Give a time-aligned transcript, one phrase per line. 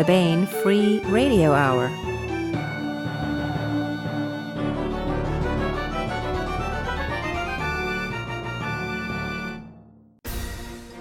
[0.00, 1.88] the Baen Free Radio Hour.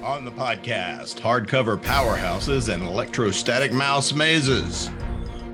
[0.03, 4.89] On the podcast, hardcover powerhouses and electrostatic mouse mazes.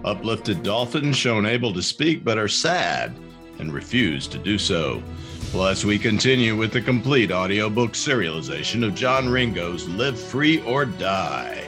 [0.04, 3.16] Uplifted dolphins shown able to speak but are sad
[3.60, 5.04] and refuse to do so.
[5.52, 11.65] Plus, we continue with the complete audiobook serialization of John Ringo's Live Free or Die.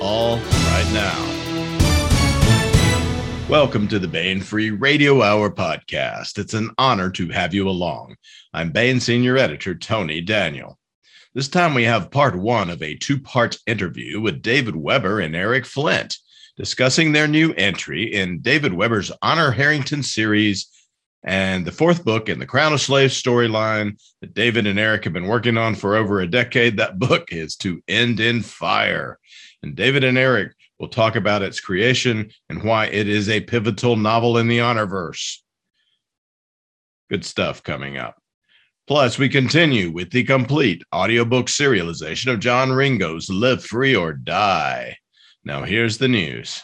[0.00, 1.28] All right now.
[3.48, 6.38] Welcome to the Baen Free Radio Hour podcast.
[6.38, 8.16] It's an honor to have you along.
[8.54, 10.78] I'm Baen Senior Editor Tony Daniel.
[11.34, 15.34] This time we have part one of a two part interview with David Weber and
[15.34, 16.16] Eric Flint
[16.56, 20.68] discussing their new entry in David Weber's Honor Harrington series
[21.24, 25.12] and the fourth book in the Crown of Slaves storyline that David and Eric have
[25.12, 26.76] been working on for over a decade.
[26.76, 29.18] That book is To End in Fire.
[29.62, 33.96] And David and Eric will talk about its creation and why it is a pivotal
[33.96, 35.38] novel in the Honorverse.
[37.08, 38.16] Good stuff coming up.
[38.88, 44.96] Plus, we continue with the complete audiobook serialization of John Ringo's Live Free or Die.
[45.44, 46.62] Now, here's the news.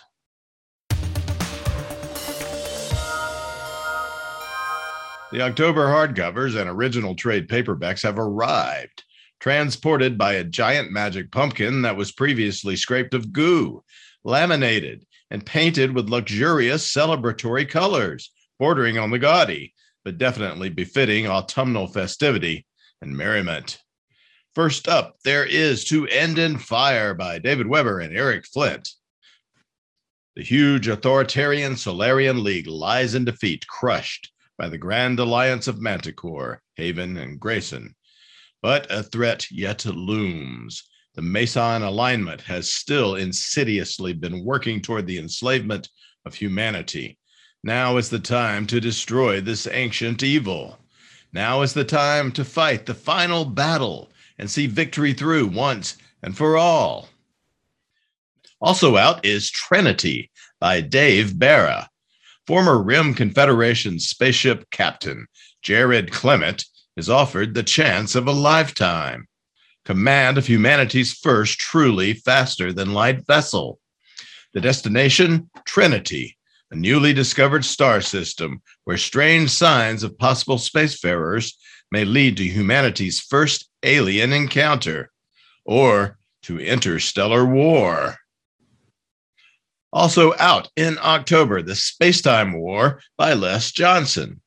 [5.31, 9.05] The October hardcovers and original trade paperbacks have arrived,
[9.41, 13.83] transported by a giant magic pumpkin that was previously scraped of goo,
[14.25, 21.86] laminated, and painted with luxurious celebratory colors, bordering on the gaudy, but definitely befitting autumnal
[21.86, 22.66] festivity
[23.00, 23.78] and merriment.
[24.55, 28.89] First up, there is To End in Fire by David Weber and Eric Flint.
[30.34, 36.62] The huge authoritarian Solarian League lies in defeat, crushed by the Grand Alliance of Manticore,
[36.77, 37.94] Haven, and Grayson.
[38.62, 40.83] But a threat yet looms.
[41.15, 45.88] The Mesan alignment has still insidiously been working toward the enslavement
[46.25, 47.19] of humanity.
[47.65, 50.78] Now is the time to destroy this ancient evil.
[51.33, 56.37] Now is the time to fight the final battle and see victory through once and
[56.37, 57.09] for all.
[58.60, 61.88] Also out is Trinity by Dave Bara.
[62.47, 65.27] Former Rim Confederation spaceship captain
[65.62, 66.65] Jared Clement
[66.98, 69.28] is offered the chance of a lifetime.
[69.84, 73.78] Command of humanity's first truly faster than light vessel.
[74.53, 76.36] The destination, Trinity,
[76.72, 81.54] a newly discovered star system where strange signs of possible spacefarers
[81.92, 85.10] may lead to humanity's first alien encounter
[85.65, 88.16] or to interstellar war.
[89.92, 94.41] Also out in October, The Spacetime War by Les Johnson.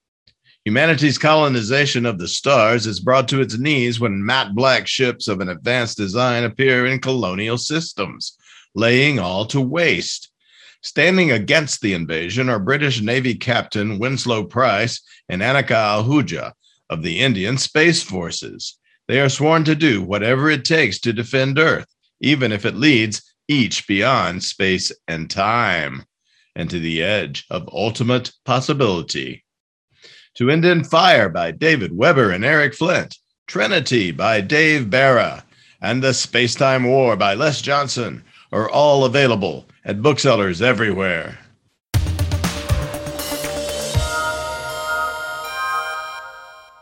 [0.65, 5.39] Humanity's colonization of the stars is brought to its knees when matte black ships of
[5.39, 8.37] an advanced design appear in colonial systems,
[8.75, 10.31] laying all to waste.
[10.83, 16.53] Standing against the invasion are British Navy Captain Winslow Price and Annika Ahuja
[16.91, 18.77] of the Indian Space Forces.
[19.07, 21.87] They are sworn to do whatever it takes to defend Earth,
[22.19, 26.05] even if it leads each beyond space and time
[26.55, 29.43] and to the edge of ultimate possibility.
[30.35, 35.43] To End in Fire by David Weber and Eric Flint, Trinity by Dave Bara,
[35.81, 41.37] and The Spacetime War by Les Johnson are all available at booksellers everywhere.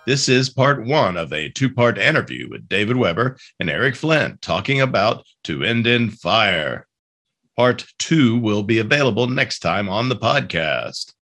[0.06, 4.44] This is part one of a two part interview with David Weber and Eric Flint
[4.44, 6.86] talking about To End in Fire.
[7.58, 11.14] Part two will be available next time on the podcast.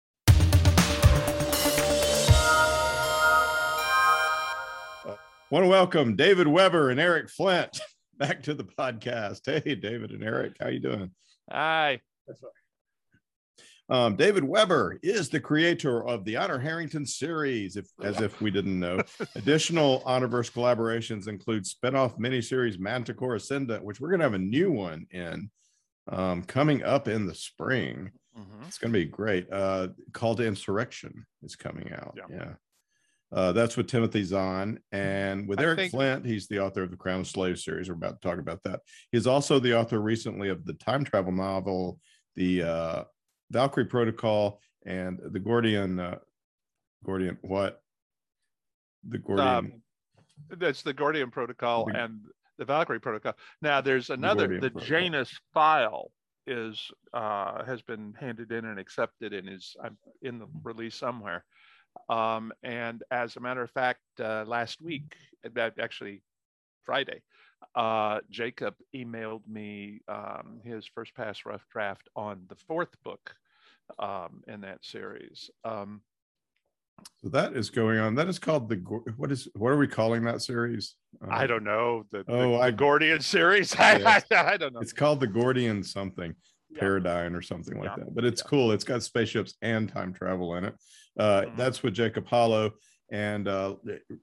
[5.50, 7.80] Want to welcome David Weber and Eric Flint
[8.18, 9.40] back to the podcast.
[9.46, 11.10] Hey, David and Eric, how you doing?
[11.50, 12.00] Hi.
[13.88, 18.50] Um, David Weber is the creator of the Honor Harrington series, if, as if we
[18.50, 19.00] didn't know.
[19.34, 24.70] Additional Honorverse collaborations include spinoff miniseries Manticore Ascendant, which we're going to have a new
[24.70, 25.50] one in
[26.08, 28.10] um, coming up in the spring.
[28.38, 28.64] Mm-hmm.
[28.66, 29.50] It's going to be great.
[29.50, 32.18] Uh, Call to Insurrection is coming out.
[32.18, 32.36] Yeah.
[32.36, 32.52] yeah.
[33.30, 35.90] Uh, that's with Timothy Zahn and with I Eric think...
[35.92, 36.24] Flint.
[36.24, 37.88] He's the author of the Crown of Slaves series.
[37.88, 38.80] We're about to talk about that.
[39.12, 41.98] He's also the author recently of the time travel novel,
[42.36, 43.04] the uh,
[43.50, 46.00] Valkyrie Protocol and the Gordian.
[46.00, 46.18] Uh,
[47.04, 47.82] Gordian what?
[49.06, 49.48] The Gordian.
[49.48, 49.72] Um,
[50.56, 52.20] that's the Gordian Protocol the, and
[52.56, 53.34] the Valkyrie Protocol.
[53.60, 54.58] Now there's another.
[54.58, 56.10] The, the Janus file
[56.46, 59.76] is uh, has been handed in and accepted and is
[60.22, 61.44] in the release somewhere.
[62.08, 65.14] Um, and as a matter of fact, uh, last week,
[65.54, 66.22] that actually
[66.84, 67.22] Friday,
[67.74, 73.34] uh, Jacob emailed me um, his first pass rough draft on the fourth book
[73.98, 75.50] um, in that series.
[75.64, 76.02] Um,
[77.22, 78.14] so that is going on.
[78.14, 78.76] That is called the
[79.16, 80.96] what is what are we calling that series?
[81.22, 82.04] Uh, I don't know.
[82.10, 83.74] The, oh, the, I, Gordian series.
[83.78, 84.80] I, I, don't know.
[84.80, 86.34] It's called the Gordian something
[86.70, 86.80] yeah.
[86.80, 88.04] Paradigm or something like yeah.
[88.04, 88.14] that.
[88.14, 88.48] But it's yeah.
[88.48, 88.72] cool.
[88.72, 90.74] It's got spaceships and time travel in it.
[91.18, 91.56] Uh, mm-hmm.
[91.56, 92.72] That's with Jacob Holo.
[93.10, 93.76] And uh,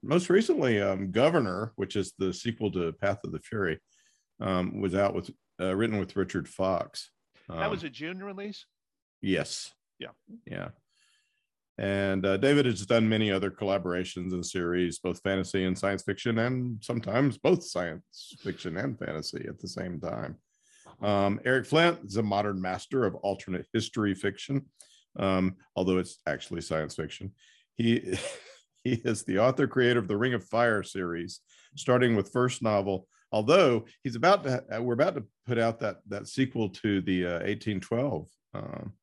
[0.04, 3.80] most recently, um, Governor, which is the sequel to Path of the Fury,
[4.40, 7.10] um, was out with uh, written with Richard Fox.
[7.50, 8.66] Um, that was a June release.
[9.22, 9.72] Yes.
[10.00, 10.10] Yeah.
[10.46, 10.70] Yeah.
[11.78, 16.40] And uh, David has done many other collaborations in series, both fantasy and science fiction,
[16.40, 20.38] and sometimes both science fiction and fantasy at the same time.
[21.02, 24.66] Um, Eric Flint is a modern master of alternate history fiction,
[25.18, 27.32] um, although it's actually science fiction.
[27.76, 28.18] He
[28.84, 31.42] he is the author creator of the Ring of Fire series,
[31.76, 33.08] starting with first novel.
[33.32, 37.40] Although he's about to, we're about to put out that that sequel to the uh,
[37.40, 38.94] 1812 um,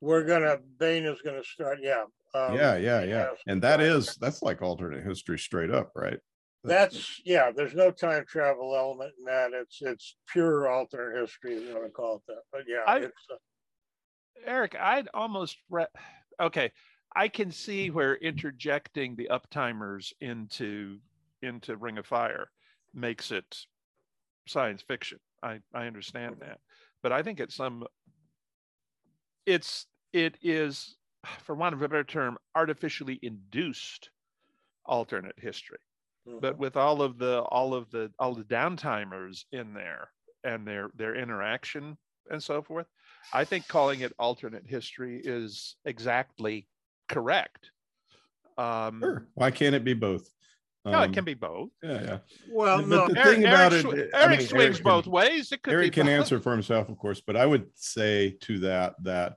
[0.00, 1.78] we're gonna Baen is gonna start.
[1.80, 2.04] Yeah.
[2.34, 3.28] Um, yeah, yeah, yeah.
[3.46, 6.18] And that is that's like alternate history straight up, right?
[6.64, 7.50] That's yeah.
[7.54, 9.50] There's no time travel element in that.
[9.54, 11.54] It's it's pure alternate history.
[11.54, 12.82] You want to call it that, but yeah.
[12.86, 13.08] I, uh,
[14.46, 15.86] Eric, I'd almost re-
[16.40, 16.72] okay.
[17.14, 20.98] I can see where interjecting the uptimers into
[21.42, 22.48] into Ring of Fire
[22.94, 23.66] makes it
[24.46, 25.18] science fiction.
[25.42, 26.58] I I understand that,
[27.02, 27.84] but I think it's some
[29.46, 30.96] it's it is,
[31.42, 34.10] for want of a better term, artificially induced
[34.84, 35.78] alternate history.
[36.28, 36.38] Mm-hmm.
[36.40, 40.08] But with all of the all of the all the downtimers in there
[40.44, 41.96] and their their interaction
[42.30, 42.86] and so forth,
[43.32, 46.66] I think calling it alternate history is exactly
[47.08, 47.70] correct.
[48.58, 49.26] Um, sure.
[49.34, 50.28] Why can't it be both?
[50.84, 51.70] Um, no, it can be both.
[51.82, 52.18] Yeah, yeah.
[52.50, 53.08] Well, but no.
[53.08, 55.52] the Eric, thing about Eric, it, Eric I mean, swings Eric both can, ways.
[55.52, 56.12] It could Eric can both.
[56.12, 59.36] answer for himself, of course, but I would say to that that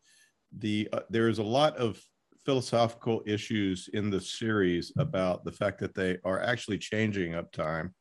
[0.58, 2.02] the uh, there is a lot of
[2.46, 7.94] philosophical issues in the series about the fact that they are actually changing up time.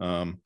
[0.00, 0.40] um,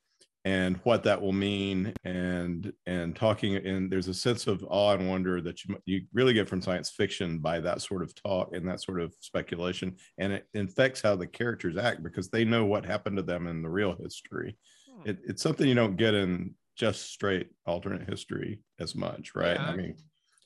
[0.45, 5.09] and what that will mean and and talking and there's a sense of awe and
[5.09, 8.67] wonder that you you really get from science fiction by that sort of talk and
[8.67, 12.87] that sort of speculation and it infects how the characters act because they know what
[12.87, 14.57] happened to them in the real history
[14.91, 15.11] hmm.
[15.11, 19.67] it, it's something you don't get in just straight alternate history as much right yeah.
[19.67, 19.95] i mean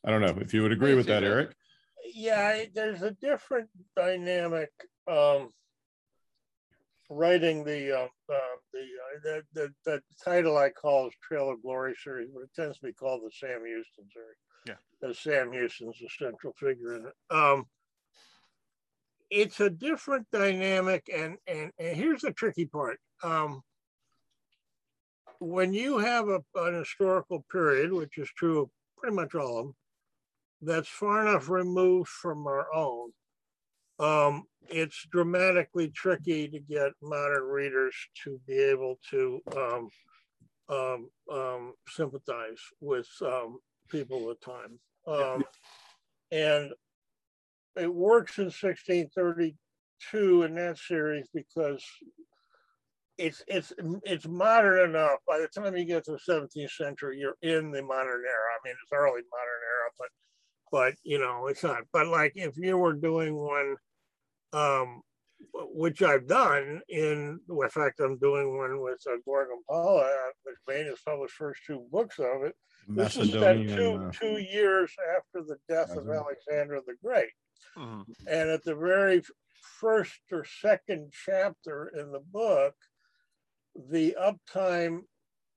[0.05, 1.55] I don't know if you would agree with that, Eric.
[2.15, 4.71] Yeah, there's a different dynamic.
[5.09, 5.49] Um,
[7.11, 11.63] writing the uh, uh, the, uh, the, the the title I call is Trail of
[11.63, 14.37] Glory series, but it tends to be called the Sam Houston series.
[14.67, 17.15] Yeah, because Sam Houston's the central figure in it.
[17.35, 17.67] Um,
[19.31, 22.99] it's a different dynamic, and and and here's the tricky part.
[23.23, 23.63] Um,
[25.41, 29.67] when you have a, an historical period, which is true of pretty much all of
[29.67, 29.75] them,
[30.63, 33.11] that's far enough removed from our own,
[33.99, 37.95] um, it's dramatically tricky to get modern readers
[38.25, 39.89] to be able to um,
[40.69, 43.59] um, um sympathize with um,
[43.89, 44.79] people of the time.
[45.07, 45.45] Um,
[46.33, 46.73] and
[47.77, 51.85] it works in 1632 in that series because
[53.19, 53.73] it's it's
[54.05, 55.19] it's modern enough.
[55.27, 58.49] By the time you get to the 17th century, you're in the modern era.
[58.51, 60.09] I mean, it's early modern era, but
[60.71, 61.83] but you know, it's not.
[61.93, 63.77] But like if you were doing one,
[64.53, 65.03] um,
[65.53, 70.11] which I've done in, in fact, I'm doing one with uh, Gorg and Paula,
[70.45, 72.55] which Baen has published first two books of it.
[72.89, 77.31] This is set two, uh, two years after the death of Alexander the Great.
[77.77, 78.13] Mm-hmm.
[78.27, 79.23] And at the very
[79.81, 82.75] first or second chapter in the book,
[83.91, 85.01] the uptime,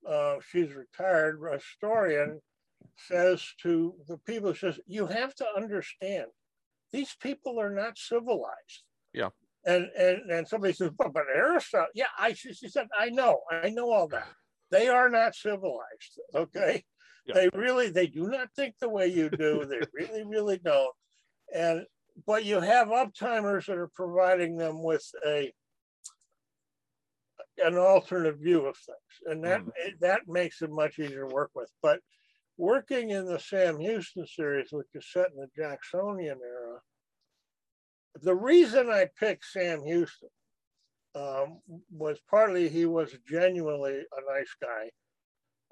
[0.08, 2.40] uh, she's retired historian,
[2.98, 6.28] says to the people, says, you have to understand,
[6.92, 8.84] these people are not civilized.
[9.14, 9.30] Yeah.
[9.66, 13.70] And and and somebody says, but, but Aristotle, yeah, I she said, I know, I
[13.70, 14.30] know all that.
[14.72, 16.20] They are not civilized.
[16.34, 16.84] Okay.
[17.26, 17.34] Yeah.
[17.34, 19.66] They really they do not think the way you do.
[19.66, 20.94] They really, really don't.
[21.54, 21.84] And
[22.26, 25.52] but you have uptimers that are providing them with a
[27.60, 29.72] an alternate view of things, and that mm.
[30.00, 31.70] that makes it much easier to work with.
[31.82, 32.00] But
[32.58, 36.80] working in the Sam Houston series, which is set in the Jacksonian era,
[38.22, 40.30] the reason I picked Sam Houston
[41.16, 41.60] um,
[41.92, 44.90] was partly he was genuinely a nice guy.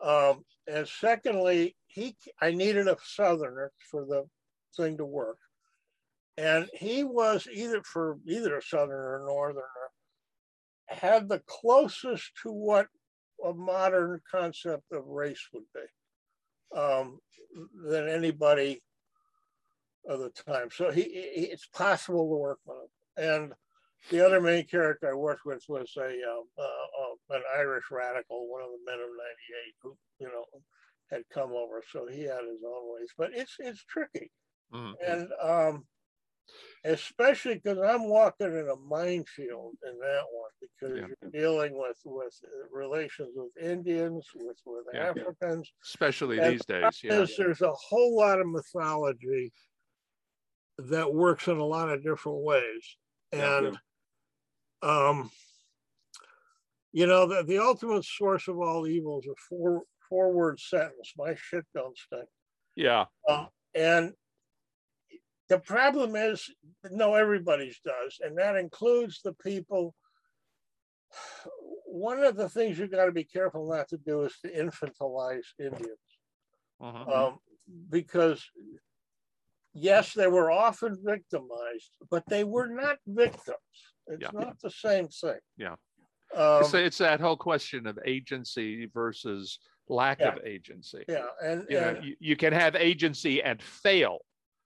[0.04, 4.26] Um, and secondly, he I needed a southerner for the
[4.76, 5.38] thing to work.
[6.38, 9.64] And he was either for either a southerner or northerner,
[10.88, 12.88] had the closest to what
[13.44, 15.82] a modern concept of race would be
[16.76, 17.20] um,
[17.88, 18.82] than anybody
[20.08, 20.70] of the time.
[20.72, 22.90] So he, he, it's possible to work with him.
[23.18, 23.54] And
[24.12, 28.50] the other main character I worked with was a um, uh, uh, an Irish radical,
[28.50, 30.46] one of the men of '98, who you know
[31.12, 31.82] had come over.
[31.92, 34.32] So he had his own ways, but it's it's tricky,
[34.74, 34.94] mm-hmm.
[35.06, 35.86] and um,
[36.84, 41.08] especially because I'm walking in a minefield in that one because yeah.
[41.08, 42.40] you're dealing with with
[42.72, 45.10] relations with Indians, with with yeah.
[45.10, 47.02] Africans, especially and these days.
[47.04, 49.52] Yeah, there's a whole lot of mythology
[50.78, 52.98] that works in a lot of different ways,
[53.32, 53.78] and
[54.82, 55.32] um,
[56.92, 61.14] you know the the ultimate source of all evil is a four four word sentence:
[61.18, 62.28] "My shit don't stink."
[62.76, 64.14] Yeah, uh, and
[65.50, 66.50] the problem is,
[66.92, 69.94] no, everybody's does, and that includes the people.
[71.88, 75.46] One of the things you've got to be careful not to do is to infantilize
[75.58, 75.98] Indians,
[76.82, 77.28] uh-huh.
[77.28, 77.38] um,
[77.90, 78.44] because
[79.74, 83.58] yes, they were often victimized, but they were not victims.
[84.08, 84.30] It's yeah.
[84.34, 85.40] not the same thing.
[85.58, 85.76] Yeah.
[86.36, 90.30] Um, it's, it's, that whole question of agency versus lack yeah.
[90.30, 91.04] of agency.
[91.08, 91.28] Yeah.
[91.44, 94.20] And, you, and know, you, you, can have agency and fail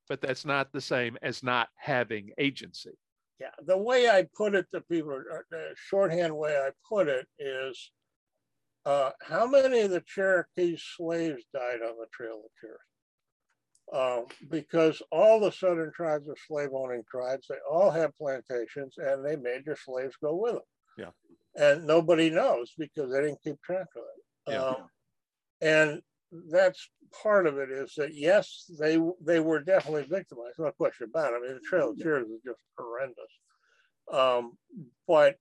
[0.09, 2.97] but that's not the same as not having agency.
[3.39, 7.25] Yeah, the way I put it to people, uh, the shorthand way I put it
[7.37, 7.91] is,
[8.85, 12.79] uh, how many of the Cherokee slaves died on the Trail of Tears?
[13.91, 17.47] Um, because all the southern tribes are slave owning tribes.
[17.47, 20.61] They all have plantations and they made their slaves go with them.
[20.97, 21.11] Yeah.
[21.55, 24.53] And nobody knows because they didn't keep track of it.
[24.53, 24.63] Yeah.
[24.63, 24.75] Um,
[25.61, 26.01] and
[26.51, 26.89] that's
[27.23, 31.37] part of it is that yes, they they were definitely victimized, no question about it.
[31.37, 33.25] I mean, the Trail of Tears is just horrendous.
[34.11, 34.57] Um,
[35.07, 35.35] but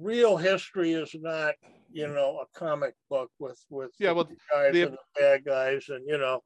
[0.00, 1.54] real history is not,
[1.92, 5.44] you know, a comic book with with yeah, well, the guys the, and the bad
[5.44, 6.40] guys, and you know,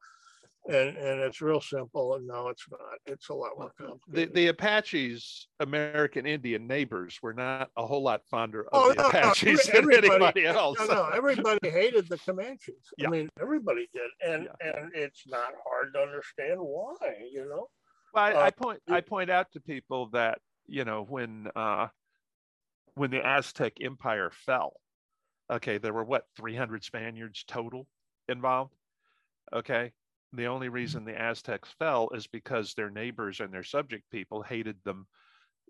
[0.71, 2.81] and and it's real simple and no it's not.
[3.07, 8.03] It's a lot more complicated the, the apaches american indian neighbors were not a whole
[8.03, 10.79] lot fonder of oh, the no, apaches no, than anybody else.
[10.79, 12.75] no, no everybody hated the comanches.
[12.97, 13.09] Yeah.
[13.09, 14.71] i mean everybody did and yeah.
[14.71, 16.97] and it's not hard to understand why
[17.33, 17.69] you know?
[18.15, 21.89] Well, I, uh, I point i point out to people that you know when uh
[22.95, 24.75] when the aztec empire fell
[25.51, 27.87] okay there were what 300 spaniards total
[28.29, 28.75] involved?
[29.53, 29.93] Okay
[30.33, 34.77] the only reason the Aztecs fell is because their neighbors and their subject people hated
[34.85, 35.07] them,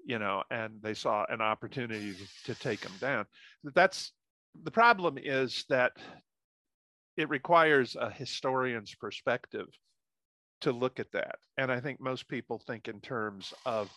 [0.05, 3.27] you know, and they saw an opportunity to, to take them down.
[3.75, 4.13] That's
[4.63, 5.93] the problem is that
[7.17, 9.67] it requires a historian's perspective
[10.61, 11.37] to look at that.
[11.57, 13.91] And I think most people think in terms of,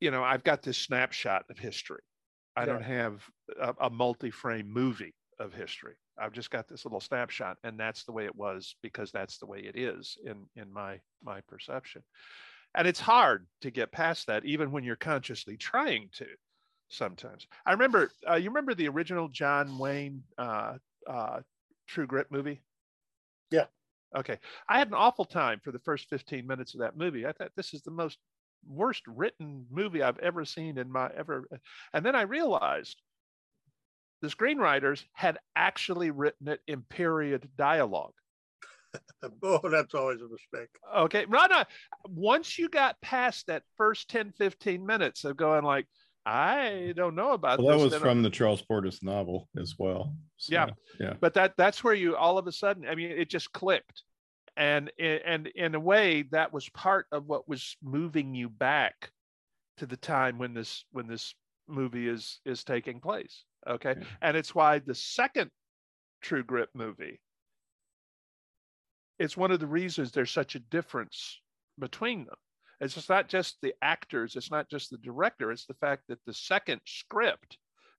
[0.00, 2.02] you know, I've got this snapshot of history.
[2.56, 2.66] I yeah.
[2.66, 3.22] don't have
[3.60, 5.94] a, a multi frame movie of history.
[6.20, 9.46] I've just got this little snapshot, and that's the way it was because that's the
[9.46, 12.02] way it is in in my my perception.
[12.74, 16.26] And it's hard to get past that, even when you're consciously trying to.
[16.88, 18.10] Sometimes I remember.
[18.28, 20.74] Uh, you remember the original John Wayne uh,
[21.08, 21.40] uh,
[21.86, 22.60] True Grit movie?
[23.50, 23.66] Yeah.
[24.16, 24.38] Okay.
[24.68, 27.26] I had an awful time for the first 15 minutes of that movie.
[27.26, 28.18] I thought this is the most
[28.68, 31.46] worst written movie I've ever seen in my ever.
[31.94, 33.00] And then I realized
[34.22, 38.12] the screenwriters had actually written it in period dialogue.
[39.42, 40.68] oh, that's always a mistake.
[40.96, 41.26] Okay.
[41.28, 41.64] No, no.
[42.08, 45.86] Once you got past that first 10, 15 minutes of going like,
[46.26, 50.14] I don't know about well, that was from the Charles Portis novel as well.
[50.36, 50.66] So, yeah.
[50.98, 51.14] Yeah.
[51.18, 54.02] But that that's where you all of a sudden, I mean, it just clicked.
[54.56, 59.10] And and in a way, that was part of what was moving you back
[59.78, 61.34] to the time when this when this
[61.66, 63.44] movie is is taking place.
[63.68, 63.94] Okay.
[63.98, 64.06] Yeah.
[64.22, 65.50] And it's why the second
[66.22, 67.20] True Grit movie,
[69.18, 71.40] it's one of the reasons there's such a difference
[71.78, 72.36] between them.
[72.80, 76.18] It's just not just the actors, it's not just the director, it's the fact that
[76.26, 77.58] the second script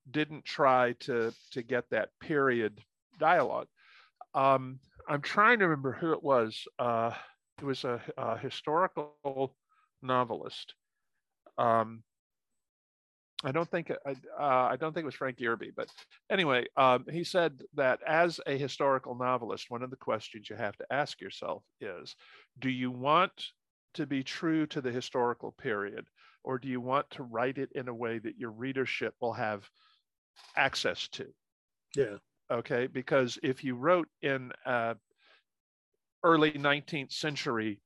[0.10, 2.82] didn't try to to get that period
[3.20, 3.68] dialogue.
[4.34, 6.64] Um, I'm trying to remember who it was.
[6.80, 7.12] Uh,
[7.60, 9.56] it was a, a historical
[10.02, 10.74] novelist.
[11.58, 12.04] Um,
[13.44, 15.88] I don't think I, uh, I don't think it was Frank Yerby, but
[16.30, 20.78] anyway, um, he said that as a historical novelist, one of the questions you have
[20.78, 22.16] to ask yourself is,
[22.60, 23.32] do you want
[23.96, 26.06] to be true to the historical period,
[26.44, 29.68] or do you want to write it in a way that your readership will have
[30.56, 31.28] access to?
[31.96, 32.18] Yeah.
[32.52, 34.96] Okay, because if you wrote in uh,
[36.24, 37.82] early 19th century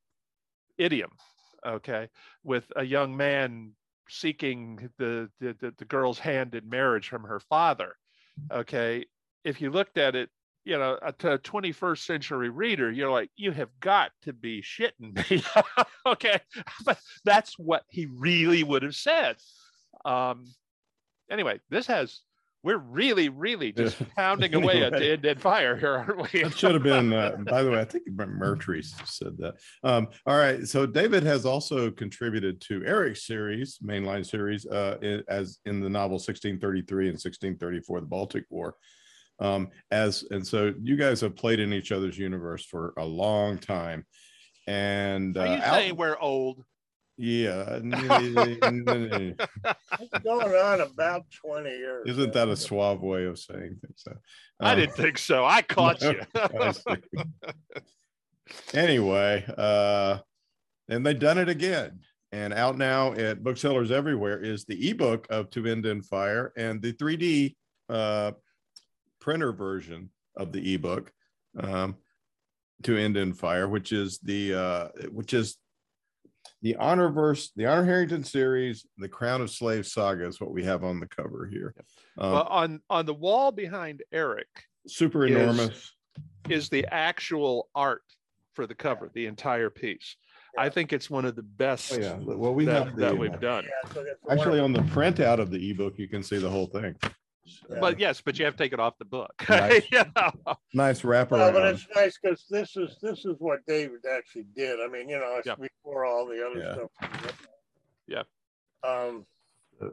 [0.77, 1.12] idiom,
[1.65, 2.09] okay,
[2.43, 3.74] with a young man
[4.09, 7.95] seeking the, the, the girl's hand in marriage from her father.
[8.51, 9.05] Okay.
[9.43, 10.29] If you looked at it,
[10.63, 15.29] you know, to a 21st century reader, you're like, you have got to be shitting
[15.29, 15.43] me.
[16.05, 16.39] okay.
[16.85, 19.38] But that's what he really would have said.
[20.03, 20.45] Um,
[21.29, 22.21] anyway, this has
[22.65, 26.41] we're really, really just pounding away at the dead fire here, aren't we?
[26.41, 29.53] that should have been, uh, by the way, I think Mercury said that.
[29.84, 30.67] Um, all right.
[30.67, 36.15] So David has also contributed to Eric's series, mainline series, uh, as in the novel
[36.15, 38.75] 1633 and 1634, the Baltic War.
[39.39, 43.60] Um, as and so you guys have played in each other's universe for a long
[43.60, 44.05] time.
[44.65, 46.63] And uh, are you saying we're old?
[47.17, 47.79] Yeah.
[50.24, 52.03] going on about 20 years.
[52.07, 53.95] Isn't that a suave way of saying things?
[53.95, 54.17] So, um,
[54.60, 55.45] I didn't think so.
[55.45, 56.19] I caught you.
[58.74, 60.17] anyway, uh,
[60.89, 62.00] and they've done it again.
[62.31, 66.81] And out now at booksellers everywhere is the ebook of To End in Fire and
[66.81, 67.55] the 3D
[67.88, 68.31] uh,
[69.22, 71.13] printer version of the ebook
[71.57, 71.95] um,
[72.84, 75.55] To End in Fire, which is the uh, which is
[76.65, 80.63] the honor verse, the honor Harrington series, the Crown of Slaves saga is what we
[80.63, 81.75] have on the cover here.
[82.17, 84.48] Um, well, on on the wall behind Eric,
[84.88, 85.93] super enormous,
[86.50, 88.01] is the actual art
[88.53, 90.15] for the cover, the entire piece.
[90.57, 90.63] Yeah.
[90.63, 91.93] I think it's one of the best.
[91.93, 93.65] Oh, yeah, well, we that, have the, that we've done.
[93.65, 96.95] Yeah, so Actually, on the printout of the ebook, you can see the whole thing.
[97.69, 97.77] Yeah.
[97.79, 99.33] But yes, but you have to take it off the book.
[99.49, 100.05] Nice, yeah.
[100.73, 101.35] nice wrapper.
[101.35, 104.79] Well, but it's nice because this is this is what David actually did.
[104.79, 106.73] I mean, you know, it's before all the other yeah.
[106.73, 107.47] stuff.
[108.07, 108.23] Yeah.
[108.83, 109.25] Um,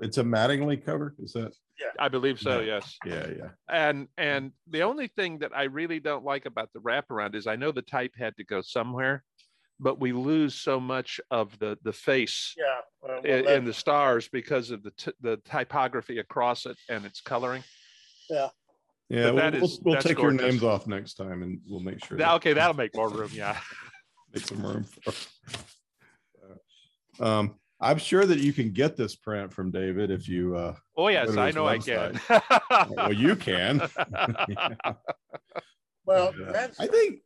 [0.00, 1.14] it's a Mattingly cover.
[1.22, 1.52] Is that?
[1.80, 2.60] Yeah, I believe so.
[2.60, 2.74] Yeah.
[2.74, 2.98] Yes.
[3.04, 3.48] Yeah, yeah.
[3.68, 7.56] And and the only thing that I really don't like about the wraparound is I
[7.56, 9.24] know the type had to go somewhere,
[9.82, 12.64] but we lose so much of the the face yeah,
[13.02, 17.04] well, well, in, in, the stars because of the t- the typography across it and
[17.04, 17.62] its coloring.
[18.30, 18.48] Yeah.
[19.08, 20.40] Yeah, we'll, we'll, we'll take gorgeous.
[20.40, 22.16] your names off next time, and we'll make sure.
[22.16, 23.28] That, okay, that'll make more room.
[23.34, 23.58] Yeah,
[24.34, 24.84] make some room.
[25.02, 25.12] For,
[27.20, 30.56] uh, um, I'm sure that you can get this print from David if you.
[30.56, 32.18] Uh, oh yes, I know website.
[32.30, 32.38] I
[32.70, 32.94] can.
[32.96, 33.82] well, you can.
[36.04, 36.34] Well,
[36.80, 37.20] I think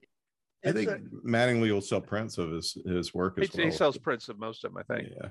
[0.67, 3.67] I think a, Mattingly will sell prints of his his work as he, well.
[3.67, 5.09] He sells prints of most of them, I think.
[5.17, 5.29] Yeah,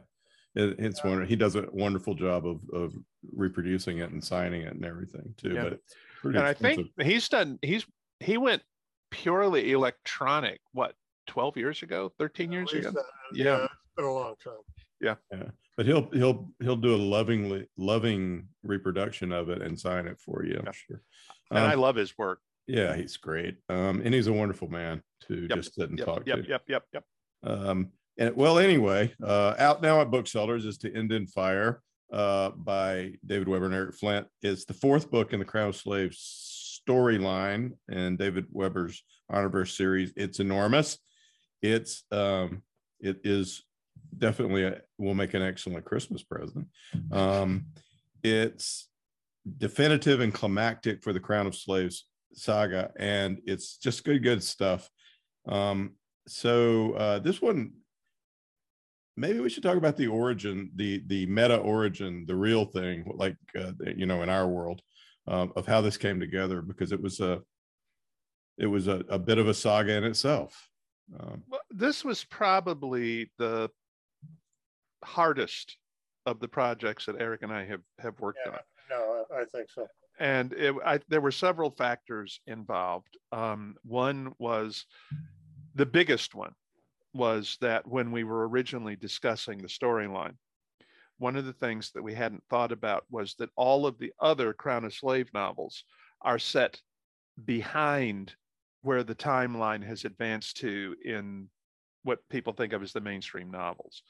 [0.64, 1.12] it, it's yeah.
[1.12, 1.26] one.
[1.26, 2.94] He does a wonderful job of of
[3.36, 5.54] reproducing it and signing it and everything too.
[5.54, 5.64] Yeah.
[5.64, 5.80] But
[6.24, 7.60] and I think he's done.
[7.62, 7.86] He's
[8.20, 8.64] he went
[9.12, 10.60] purely electronic.
[10.72, 10.96] What
[11.28, 12.92] twelve years ago, thirteen years ago?
[12.92, 13.44] That, yeah.
[13.46, 14.54] yeah, it's been a long time.
[15.02, 15.50] Yeah, yeah.
[15.78, 20.46] But he'll he'll he'll do a lovingly loving reproduction of it and sign it for
[20.46, 20.58] you.
[20.66, 21.02] I'm sure.
[21.52, 22.40] And um, I love his work.
[22.68, 23.58] Yeah, he's great.
[23.70, 25.58] Um, and he's a wonderful man to yep.
[25.58, 26.06] just sit and yep.
[26.06, 26.44] talk yep.
[26.44, 26.50] to.
[26.50, 27.04] Yep, yep, yep.
[27.44, 32.52] Um, and well, anyway, uh, out now at booksellers is to End in Fire uh,
[32.52, 34.28] by David Weber and Eric Flint.
[34.42, 40.14] It's the fourth book in the Crown of Slaves storyline and David Weber's Honorverse series.
[40.16, 40.98] It's enormous.
[41.62, 42.64] It's um,
[43.00, 43.64] it is
[44.18, 46.68] definitely a, will make an excellent Christmas present.
[47.12, 47.66] Um,
[48.24, 48.88] it's
[49.58, 54.90] definitive and climactic for the Crown of Slaves saga, and it's just good, good stuff.
[55.48, 55.96] Um,
[56.28, 57.74] so uh, this one,
[59.18, 63.38] maybe we should talk about the origin, the the meta origin, the real thing, like
[63.60, 64.82] uh, you know, in our world,
[65.28, 67.42] um, of how this came together, because it was a
[68.58, 70.70] it was a, a bit of a saga in itself.
[71.20, 73.70] Um, well, this was probably the
[75.04, 75.78] hardest
[76.26, 78.60] of the projects that Eric and I have have worked yeah, on.
[78.90, 79.88] No, I think so
[80.20, 83.18] and it, I, there were several factors involved.
[83.32, 84.86] Um, one was
[85.76, 86.54] the biggest one
[87.14, 90.36] was that when we were originally discussing the storyline,
[91.18, 94.54] one of the things that we hadn't thought about was that all of the other
[94.54, 95.84] Crown of Slave novels
[96.22, 96.82] are set
[97.46, 98.34] behind
[98.82, 101.50] where the timeline has advanced to in
[102.04, 104.04] what people think of as the mainstream novels.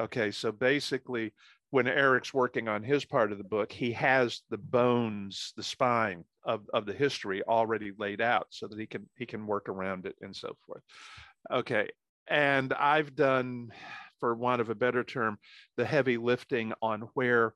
[0.00, 1.32] Okay, so basically,
[1.70, 6.24] when Eric's working on his part of the book, he has the bones, the spine
[6.44, 10.06] of, of the history already laid out so that he can he can work around
[10.06, 10.82] it and so forth.
[11.52, 11.88] Okay.
[12.28, 13.70] And I've done,
[14.20, 15.38] for want of a better term,
[15.76, 17.54] the heavy lifting on where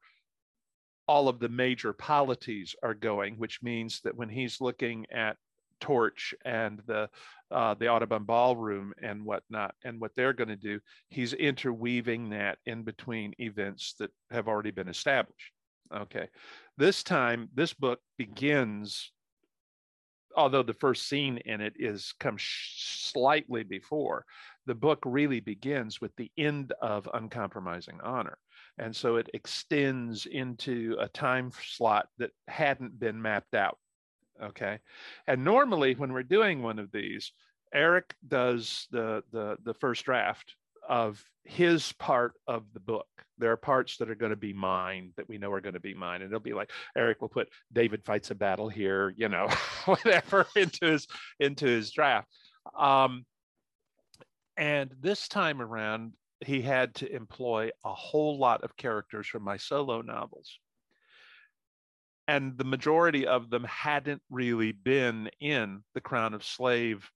[1.06, 5.36] all of the major polities are going, which means that when he's looking at
[5.82, 7.10] Torch and the
[7.50, 10.80] uh, the Audubon Ballroom and whatnot, and what they're going to do.
[11.10, 15.52] He's interweaving that in between events that have already been established.
[15.94, 16.28] Okay,
[16.78, 19.12] this time this book begins
[20.36, 24.24] although the first scene in it is comes slightly before,
[24.66, 28.38] the book really begins with the end of uncompromising honor.
[28.78, 33.78] And so it extends into a time slot that hadn't been mapped out.
[34.42, 34.78] Okay.
[35.26, 37.32] And normally when we're doing one of these,
[37.74, 40.54] Eric does the the the first draft
[40.88, 43.06] of his part of the book.
[43.38, 45.80] There are parts that are going to be mine that we know are going to
[45.80, 46.22] be mine.
[46.22, 49.48] And it'll be like Eric will put David fights a battle here, you know,
[49.86, 51.06] whatever into his
[51.40, 52.28] into his draft.
[52.78, 53.24] Um,
[54.56, 56.12] and this time around,
[56.44, 60.58] he had to employ a whole lot of characters from my solo novels.
[62.28, 67.10] And the majority of them hadn't really been in the Crown of Slave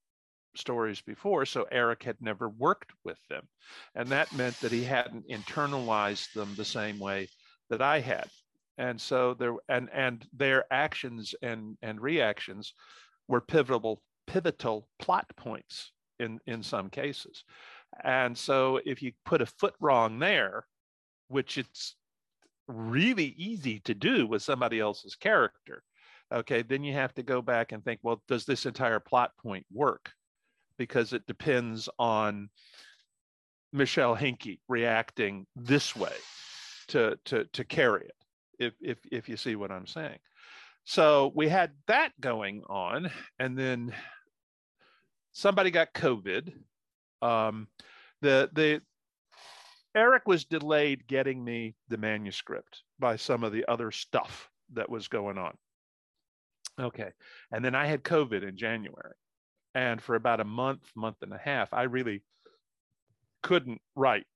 [0.57, 3.47] stories before, so Eric had never worked with them.
[3.95, 7.29] And that meant that he hadn't internalized them the same way
[7.71, 8.29] that I had.
[8.79, 12.75] And so there and and their actions and and reactions
[13.29, 17.45] were pivotal pivotal plot points in in some cases.
[18.05, 20.66] And so if you put a foot wrong there,
[21.29, 21.97] which it's
[22.68, 25.83] really easy to do with somebody else's character,
[26.33, 29.66] okay, then you have to go back and think, well, does this entire plot point
[29.72, 30.11] work?
[30.79, 32.48] because it depends on
[33.72, 36.12] Michelle Henke reacting this way
[36.88, 38.14] to, to, to carry it,
[38.59, 40.18] if, if, if you see what I'm saying.
[40.85, 43.92] So we had that going on, and then
[45.33, 46.52] somebody got COVID.
[47.22, 47.66] Um,
[48.22, 48.81] the, the,
[49.96, 55.09] Eric was delayed getting me the manuscript by some of the other stuff that was
[55.09, 55.56] going on.
[56.78, 57.11] Okay.
[57.50, 59.14] And then I had COVID in January.
[59.74, 62.22] And for about a month, month and a half, I really
[63.42, 64.26] couldn't write.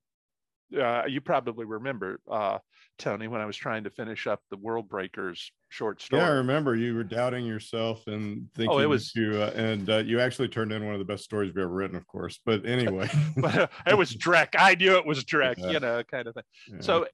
[0.78, 2.58] Uh, you probably remember, uh,
[2.98, 6.22] Tony, when I was trying to finish up the World Breakers short story.
[6.22, 9.88] Yeah, I remember you were doubting yourself and thinking oh, it was you, uh, and
[9.88, 12.40] uh, you actually turned in one of the best stories we've ever written, of course.
[12.44, 14.48] But anyway, but, it was Drek.
[14.58, 15.70] I knew it was Drek, yeah.
[15.70, 16.44] you know, kind of thing.
[16.68, 17.06] Yeah, so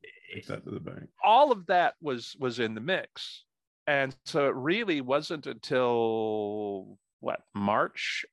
[1.25, 3.45] all of that was was in the mix,
[3.87, 8.25] and so it really wasn't until what March,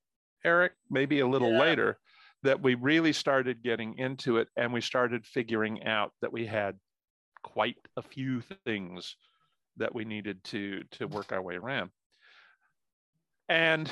[0.44, 1.60] Eric, maybe a little yeah.
[1.60, 2.00] later,
[2.44, 6.78] that we really started getting into it and we started figuring out that we had
[7.44, 9.16] quite a few things
[9.78, 11.90] that we needed to to work our way around.
[13.50, 13.90] And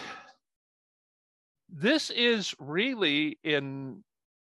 [1.69, 4.03] this is really in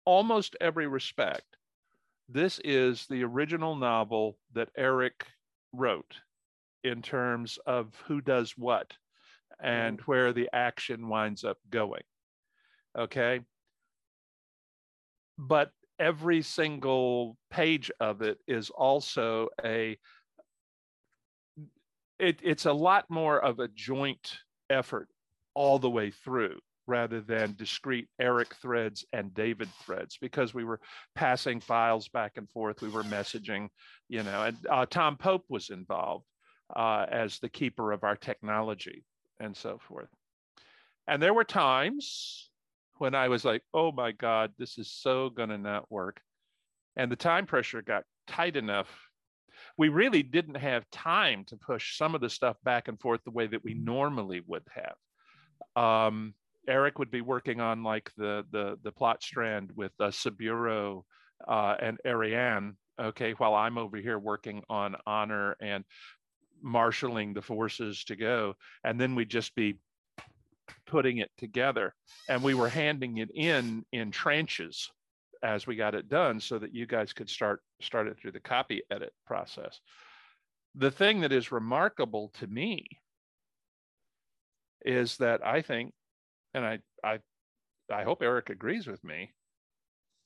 [0.05, 1.57] almost every respect
[2.29, 5.27] this is the original novel that Eric
[5.73, 6.17] wrote
[6.83, 8.93] in terms of who does what
[9.63, 10.11] and mm-hmm.
[10.11, 12.03] where the action winds up going.
[12.99, 13.41] Okay.
[15.39, 19.97] But every single page of it is also a
[22.19, 24.39] it, it's a lot more of a joint
[24.71, 25.09] effort
[25.55, 30.81] all the way through rather than discrete Eric threads and David threads because we were
[31.15, 32.81] passing files back and forth.
[32.81, 33.69] We were messaging,
[34.09, 36.25] you know, and uh, Tom Pope was involved
[36.75, 39.05] uh, as the keeper of our technology
[39.41, 40.09] and so forth.
[41.09, 42.51] And there were times
[42.99, 46.21] when I was like, oh my God, this is so going to not work.
[46.97, 48.89] And the time pressure got tight enough.
[49.79, 53.31] We really didn't have time to push some of the stuff back and forth the
[53.31, 55.83] way that we normally would have.
[55.83, 56.35] Um,
[56.69, 61.05] Eric would be working on like the the the plot strand with uh, Saburo
[61.47, 65.85] uh, and Ariane, okay, while I'm over here working on honor and
[66.63, 69.79] marshaling the forces to go and then we'd just be
[70.87, 71.95] putting it together
[72.29, 74.89] and we were handing it in in tranches
[75.43, 78.41] as we got it done so that you guys could start start it through the
[78.41, 79.81] copy edit process
[80.75, 82.85] the thing that is remarkable to me
[84.85, 85.93] is that i think
[86.55, 87.19] and i i
[87.93, 89.31] i hope eric agrees with me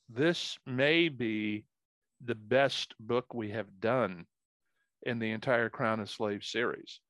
[0.08, 1.64] this may be
[2.24, 4.26] the best book we have done
[5.02, 7.00] in the entire Crown of Slaves series.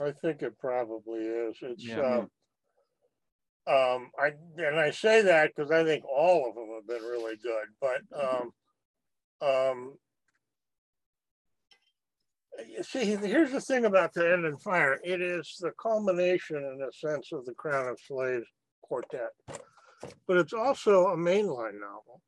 [0.00, 1.56] I think it probably is.
[1.62, 2.00] It's yeah.
[2.00, 2.30] um,
[3.66, 7.36] um, I and I say that because I think all of them have been really
[7.36, 8.50] good, but um,
[9.40, 9.94] um,
[12.82, 14.98] see, here's the thing about the End in Fire.
[15.04, 18.46] It is the culmination, in a sense, of the Crown of Slaves
[18.82, 19.30] quartet,
[20.26, 22.22] but it's also a mainline novel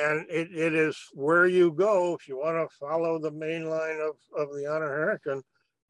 [0.00, 3.98] and it, it is where you go if you want to follow the main line
[4.00, 5.42] of, of the honor Harrington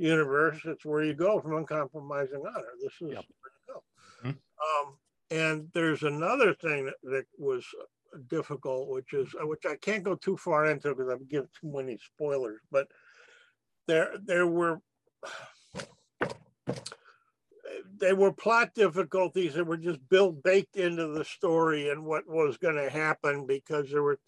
[0.03, 0.59] universe.
[0.65, 2.73] It's where you go from uncompromising honor.
[2.81, 3.25] This is yep.
[3.41, 3.83] where you go.
[4.29, 4.89] Mm-hmm.
[4.89, 4.99] Um,
[5.31, 7.65] and there's another thing that, that was
[8.29, 11.73] difficult, which is uh, which I can't go too far into because I'm giving too
[11.73, 12.61] many spoilers.
[12.71, 12.89] But
[13.87, 14.81] there there were
[17.99, 22.57] they were plot difficulties that were just built baked into the story and what was
[22.59, 24.19] going to happen because there were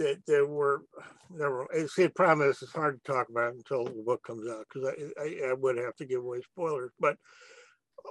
[0.00, 0.82] there, there were
[1.30, 4.48] there were see the problem is it's hard to talk about until the book comes
[4.50, 7.16] out because I, I, I would have to give away spoilers but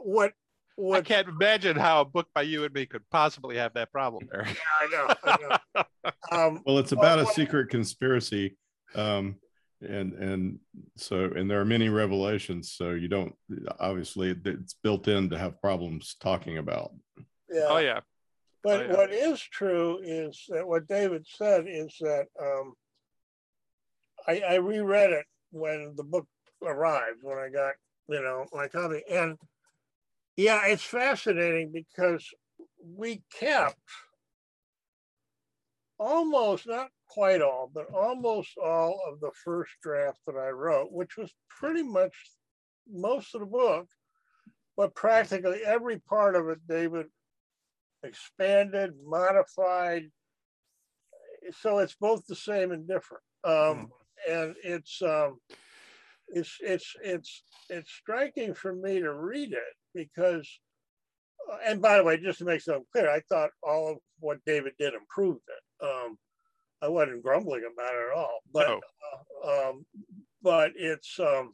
[0.01, 0.31] what
[0.75, 3.91] what I can't imagine how a book by you and me could possibly have that
[3.91, 4.47] problem there.
[4.47, 5.13] Yeah, I know.
[5.23, 5.83] I know.
[6.31, 8.55] Um, well, it's about well, a secret conspiracy.
[8.93, 9.37] Um,
[9.81, 10.59] and and
[10.95, 13.33] so and there are many revelations so you don't
[13.79, 16.91] obviously it's built in to have problems talking about
[17.49, 17.99] yeah oh yeah
[18.63, 18.95] but oh, yeah.
[18.95, 22.73] what is true is that what david said is that um,
[24.27, 26.27] I, I reread it when the book
[26.63, 27.73] arrived when i got
[28.07, 29.37] you know my copy and
[30.35, 32.27] yeah it's fascinating because
[32.83, 33.77] we kept
[35.99, 41.17] almost not quite all, but almost all of the first draft that I wrote, which
[41.17, 42.13] was pretty much
[42.89, 43.87] most of the book,
[44.77, 47.07] but practically every part of it, David
[48.03, 50.03] expanded, modified.
[51.61, 53.23] So it's both the same and different.
[53.43, 54.31] Um, mm-hmm.
[54.31, 55.39] and it's um,
[56.27, 60.47] it's it's it's it's striking for me to read it because
[61.51, 64.43] uh, and by the way, just to make something clear, I thought all of what
[64.45, 65.85] David did improved it.
[65.85, 66.17] Um,
[66.81, 68.39] I wasn't grumbling about it at all.
[68.53, 68.81] But no.
[69.43, 69.85] uh, um,
[70.41, 71.53] but it's um,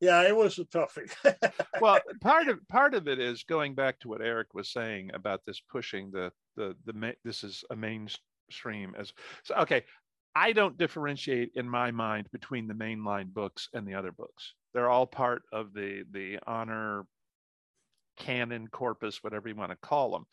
[0.00, 1.10] yeah, it was a toughie.
[1.80, 5.40] well, part of part of it is going back to what Eric was saying about
[5.46, 9.12] this pushing the the the this is a mainstream as
[9.44, 9.84] so okay.
[10.38, 14.52] I don't differentiate in my mind between the mainline books and the other books.
[14.74, 17.06] They're all part of the the honor
[18.18, 20.26] canon corpus, whatever you want to call them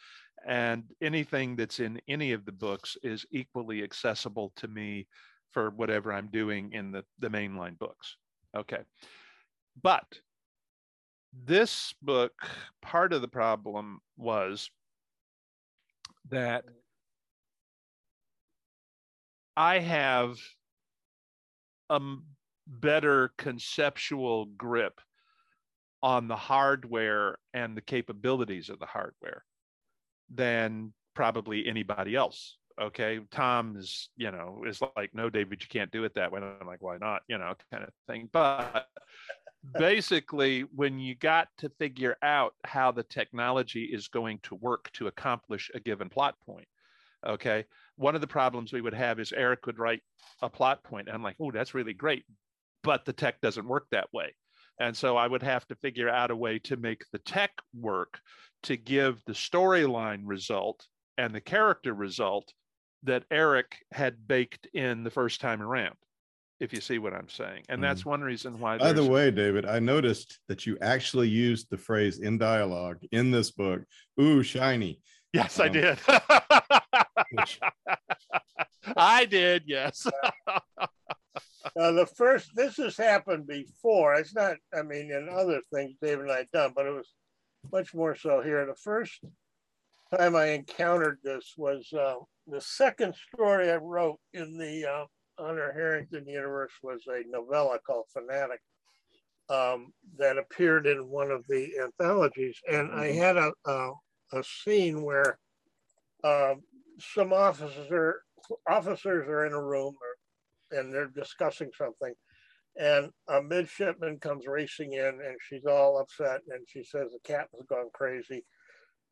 [0.46, 5.08] and anything that's in any of the books is equally accessible to me
[5.52, 8.18] for whatever I'm doing in the, the mainline books.
[8.56, 8.80] Okay.
[9.82, 10.06] But
[11.34, 12.34] this book,
[12.82, 14.70] part of the problem was
[16.30, 16.66] that
[19.58, 20.38] I have
[21.90, 22.00] a
[22.68, 25.00] better conceptual grip
[26.02, 29.44] on the hardware and the capabilities of the hardware
[30.34, 33.20] than probably anybody else okay?
[33.32, 36.42] Tom is you know is like no david you can't do it that way.
[36.42, 37.22] And i'm like why not?
[37.28, 38.30] You know kind of thing.
[38.32, 38.88] But
[39.78, 45.08] basically when you got to figure out how the technology is going to work to
[45.08, 46.68] accomplish a given plot point
[47.26, 47.64] okay
[47.96, 50.02] one of the problems we would have is eric would write
[50.42, 52.26] a plot point and i'm like oh that's really great
[52.84, 54.36] but the tech doesn't work that way.
[54.80, 58.20] And so I would have to figure out a way to make the tech work
[58.64, 60.86] to give the storyline result
[61.18, 62.54] and the character result
[63.04, 65.96] that Eric had baked in the first time around,
[66.60, 67.64] if you see what I'm saying.
[67.70, 68.08] And that's mm.
[68.08, 68.78] one reason why.
[68.78, 73.32] By the way, David, I noticed that you actually used the phrase in dialogue in
[73.32, 73.82] this book.
[74.20, 75.02] Ooh, shiny.
[75.34, 76.00] Yes, um, I did.
[77.32, 77.60] which...
[78.98, 79.64] I did.
[79.66, 80.06] Yes.
[80.48, 80.88] uh,
[81.76, 84.16] the first, this has happened before.
[84.16, 87.10] It's not, I mean, in other things David and I done, but it was
[87.72, 88.66] much more so here.
[88.66, 89.24] The first
[90.16, 92.16] time I encountered this was uh,
[92.48, 95.06] the second story I wrote in the uh,
[95.38, 98.62] Honor Harrington universe was a novella called Fanatic
[99.50, 102.58] um, that appeared in one of the anthologies.
[102.68, 103.20] And I mm-hmm.
[103.20, 103.92] had a, a,
[104.34, 105.38] a scene where
[106.24, 106.62] um,
[107.00, 108.22] some officers are,
[108.70, 112.14] officers are in a room or, and they're discussing something
[112.76, 117.66] and a midshipman comes racing in and she's all upset and she says the captain's
[117.68, 118.44] gone crazy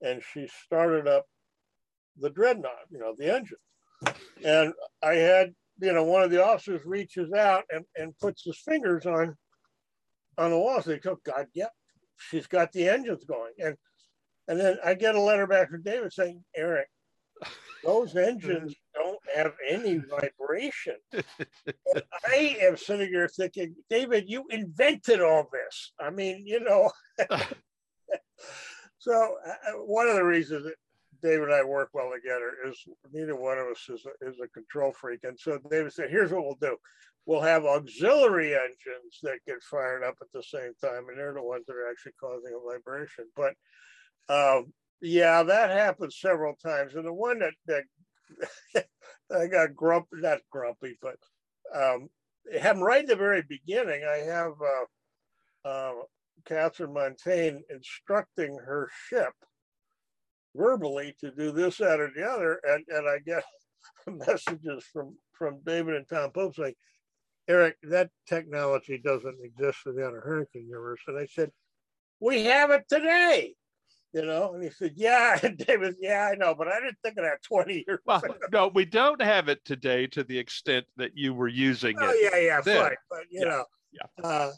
[0.02, 1.26] and she started up
[2.18, 3.58] the dreadnought you know the engine
[4.44, 8.60] and i had you know one of the officers reaches out and, and puts his
[8.60, 9.36] fingers on
[10.38, 11.72] on the wall so oh god yep
[12.18, 13.76] she's got the engines going and
[14.48, 16.88] and then i get a letter back from david saying eric
[17.84, 20.96] those engines don't have any vibration.
[22.28, 25.94] I am sitting here thinking, David, you invented all this.
[26.00, 26.92] I mean, you know.
[29.00, 30.76] so uh, one of the reasons that
[31.22, 32.78] David and I work well together is
[33.12, 35.22] neither one of us is a, is a control freak.
[35.24, 36.78] And so David said, here's what we'll do.
[37.26, 41.44] We'll have auxiliary engines that get fired up at the same time, and they're the
[41.44, 43.26] ones that are actually causing a vibration.
[43.36, 43.54] But
[44.28, 46.96] um, yeah, that happened several times.
[46.96, 48.86] And the one that, that
[49.36, 51.18] I got grumpy, not grumpy, but
[51.74, 52.10] um,
[52.60, 54.04] happened right in the very beginning.
[54.04, 54.54] I have
[55.66, 55.94] uh, uh,
[56.46, 59.34] Catherine Montaigne instructing her ship
[60.56, 62.60] verbally to do this, that, or the other.
[62.64, 63.44] And, and I get
[64.28, 66.76] messages from, from David and Tom Pope saying,
[67.48, 71.02] Eric, that technology doesn't exist in the Honor Harrington universe.
[71.08, 71.52] And I said,
[72.20, 73.56] we have it today
[74.14, 77.18] you know and he said yeah and david yeah i know but i didn't think
[77.18, 81.12] of that 20 years well no we don't have it today to the extent that
[81.16, 82.82] you you were using oh, it Oh, yeah yeah then.
[82.82, 83.48] fine but you yeah.
[83.48, 84.52] know yeah uh,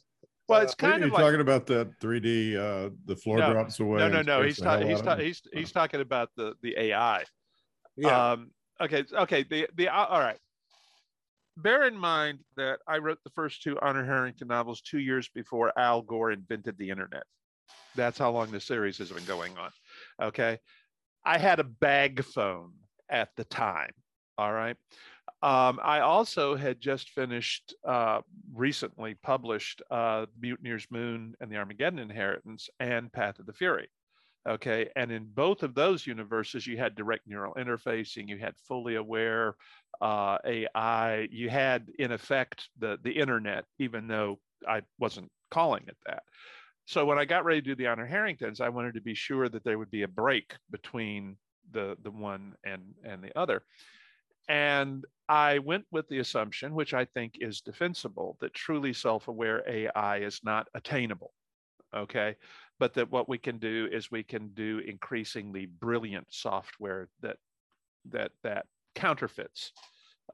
[0.47, 3.79] well, it's kind Are of like, talking about the 3D, uh, the floor no, drops
[3.79, 3.99] away.
[3.99, 4.41] No, no, no.
[4.41, 4.89] He's talking.
[4.89, 7.23] He's, ta- he's he's talking about the the AI.
[7.95, 8.31] Yeah.
[8.31, 8.51] Um,
[8.81, 9.03] okay.
[9.13, 9.43] Okay.
[9.49, 10.37] The the uh, all right.
[11.57, 15.71] Bear in mind that I wrote the first two Honor Harrington novels two years before
[15.77, 17.23] Al Gore invented the internet.
[17.95, 19.69] That's how long the series has been going on.
[20.21, 20.57] Okay.
[21.23, 22.73] I had a bag phone
[23.09, 23.91] at the time.
[24.37, 24.75] All right.
[25.43, 28.21] Um, I also had just finished, uh,
[28.53, 33.89] recently published uh, Mutineer's Moon and the Armageddon Inheritance and Path of the Fury.
[34.47, 34.87] Okay.
[34.95, 39.55] And in both of those universes, you had direct neural interfacing, you had fully aware
[39.99, 45.97] uh, AI, you had, in effect, the, the internet, even though I wasn't calling it
[46.05, 46.23] that.
[46.85, 49.49] So when I got ready to do the Honor Harringtons, I wanted to be sure
[49.49, 51.35] that there would be a break between
[51.71, 53.63] the, the one and, and the other.
[54.49, 59.63] And I went with the assumption, which I think is defensible, that truly self aware
[59.67, 61.33] AI is not attainable.
[61.95, 62.35] Okay.
[62.79, 67.37] But that what we can do is we can do increasingly brilliant software that
[68.09, 69.71] that that counterfeits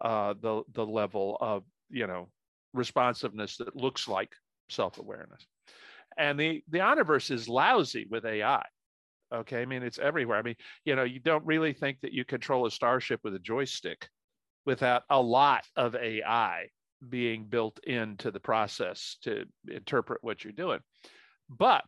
[0.02, 2.30] uh, the the level of you know
[2.74, 4.32] responsiveness that looks like
[4.70, 5.46] self-awareness
[6.18, 8.64] and the the Honorverse is lousy with ai
[9.34, 12.26] okay i mean it's everywhere i mean you know you don't really think that you
[12.26, 14.10] control a starship with a joystick
[14.66, 16.68] without a lot of AI
[17.08, 20.80] being built into the process to interpret what you're doing.
[21.50, 21.86] But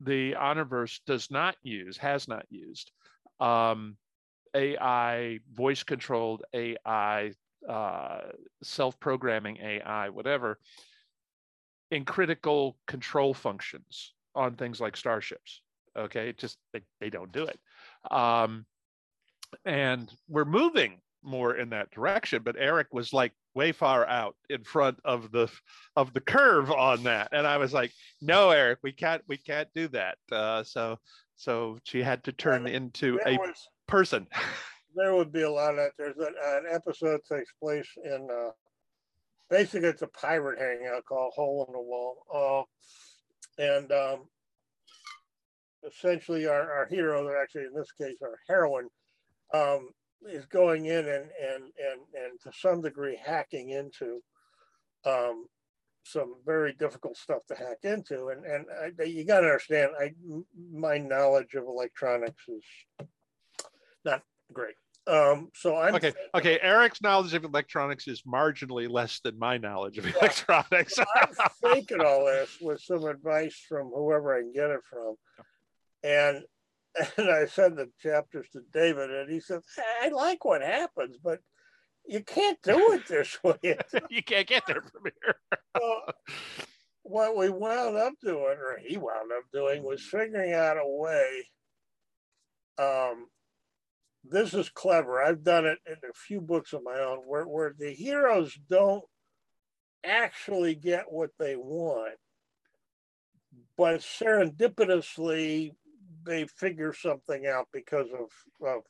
[0.00, 2.90] the Honorverse does not use, has not used
[3.38, 3.96] um,
[4.54, 7.32] AI, voice controlled AI,
[7.68, 8.20] uh,
[8.62, 10.58] self programming AI, whatever,
[11.90, 15.60] in critical control functions on things like starships.
[15.96, 17.58] Okay, just they, they don't do it.
[18.10, 18.66] Um,
[19.64, 24.62] and we're moving more in that direction but eric was like way far out in
[24.62, 25.48] front of the
[25.96, 27.28] of the curve on that.
[27.32, 30.18] And i was like no eric we can't we can't do that.
[30.30, 30.98] Uh, so
[31.36, 34.26] so she had to turn into a was, person.
[34.96, 35.92] There would be a lot of that.
[35.96, 38.50] There's an, an episode takes place in uh
[39.48, 42.66] basically it's a pirate hangout called hole in the wall.
[43.58, 44.26] Uh, and um
[45.86, 48.88] essentially our, our hero or actually in this case our heroine
[49.54, 49.88] um
[50.28, 54.20] is going in and and and and to some degree hacking into
[55.06, 55.46] um,
[56.02, 58.66] some very difficult stuff to hack into, and and
[59.00, 60.12] I, you got to understand, I
[60.72, 63.06] my knowledge of electronics is
[64.04, 64.74] not great.
[65.06, 66.12] Um, so I'm okay.
[66.34, 70.12] Okay, Eric's knowledge of electronics is marginally less than my knowledge of yeah.
[70.20, 70.98] electronics.
[70.98, 75.16] I'm thinking all this with some advice from whoever I can get it from,
[76.02, 76.42] and
[77.16, 79.60] and I said the chapters to David, and he said,
[80.02, 81.40] "I like what happens, but
[82.06, 83.58] you can't do it this way.
[84.10, 85.36] you can't get there from here."
[85.74, 86.02] well,
[87.02, 91.48] what we wound up doing, or he wound up doing, was figuring out a way.
[92.78, 93.26] Um,
[94.24, 95.22] this is clever.
[95.22, 99.04] I've done it in a few books of my own, where where the heroes don't
[100.04, 102.16] actually get what they want,
[103.76, 105.72] but serendipitously
[106.24, 108.30] they figure something out because of,
[108.66, 108.82] of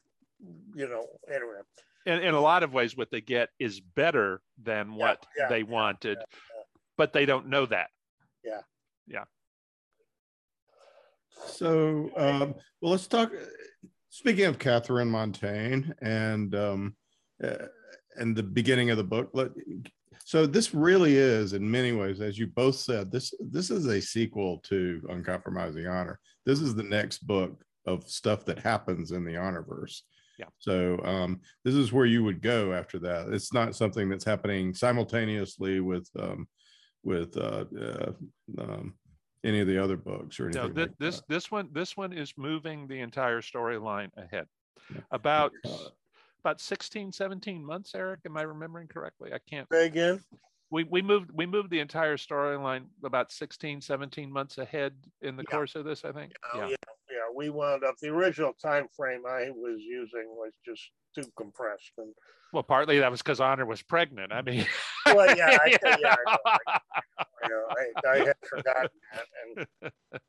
[0.75, 1.61] you know, anyway.
[2.07, 5.49] In, in a lot of ways, what they get is better than what yeah, yeah,
[5.49, 6.63] they wanted, yeah,
[6.97, 7.89] but they don't know that.
[8.45, 8.61] Yeah.
[9.07, 9.25] Yeah.
[11.47, 13.33] So, um, well, let's talk.
[14.09, 16.97] Speaking of Catherine Montaigne and um,
[17.43, 17.67] uh,
[18.17, 19.51] and the beginning of the book, let,
[20.25, 24.01] so this really is, in many ways, as you both said, this this is a
[24.01, 26.19] sequel to Uncompromising Honor.
[26.51, 30.01] This is the next book of stuff that happens in the Honorverse.
[30.37, 30.47] Yeah.
[30.59, 33.29] So um, this is where you would go after that.
[33.29, 36.49] It's not something that's happening simultaneously with um,
[37.05, 38.13] with uh, uh,
[38.59, 38.95] um,
[39.45, 40.63] any of the other books or anything.
[40.63, 41.29] No, th- like this that.
[41.29, 44.47] this one this one is moving the entire storyline ahead.
[44.93, 45.03] Yeah.
[45.13, 45.91] About uh,
[46.41, 48.21] about 16, 17 months, Eric.
[48.27, 49.33] Am I remembering correctly?
[49.33, 49.69] I can't.
[49.71, 50.21] Say again.
[50.71, 55.45] We, we moved we moved the entire storyline about 16 17 months ahead in the
[55.49, 55.57] yeah.
[55.57, 56.69] course of this i think oh, yeah.
[56.69, 56.77] yeah
[57.11, 61.93] yeah we wound up the original time frame i was using was just too compressed
[61.99, 62.15] and
[62.53, 64.65] well partly that was because honor was pregnant i mean
[65.07, 66.79] well yeah I, yeah, I,
[67.43, 69.93] I, I, had forgotten that and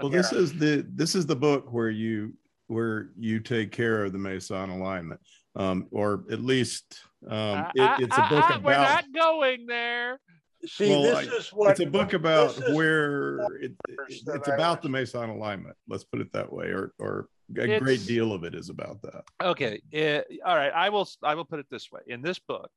[0.00, 2.34] well this is the this is the book where you
[2.68, 5.20] where you take care of the Mesan alignment
[5.56, 8.64] um, or at least um, it, it's a book I, I, about.
[8.64, 10.20] We're not going there.
[10.66, 13.72] See, well, this I, is what it's a book about where it,
[14.08, 15.76] it's about the Mesan alignment.
[15.88, 19.00] Let's put it that way, or or a it's, great deal of it is about
[19.02, 19.24] that.
[19.42, 20.72] Okay, it, all right.
[20.72, 22.00] I will I will put it this way.
[22.08, 22.70] In this book,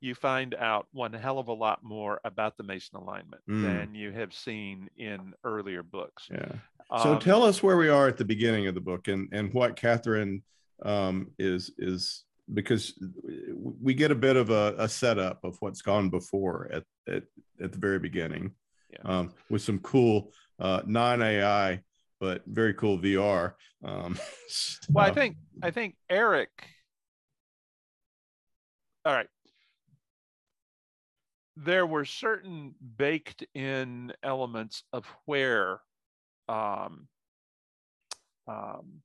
[0.00, 3.62] you find out one hell of a lot more about the Mesan alignment mm.
[3.62, 6.28] than you have seen in earlier books.
[6.30, 6.52] Yeah.
[7.02, 9.54] So um, tell us where we are at the beginning of the book and and
[9.54, 10.42] what Catherine
[10.82, 12.94] um, is is because
[13.80, 17.22] we get a bit of a, a, setup of what's gone before at at,
[17.62, 18.52] at the very beginning
[18.90, 18.98] yeah.
[19.04, 21.80] um, with some cool uh, non AI
[22.22, 23.54] but very cool VR.
[23.84, 24.16] Um,
[24.88, 26.50] well, I think I think Eric.
[29.04, 29.26] All right.
[31.56, 35.80] There were certain baked in elements of where
[36.48, 37.08] um,
[38.46, 39.02] um,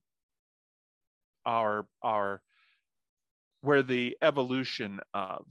[1.43, 2.43] our our
[3.67, 5.45] where the evolution of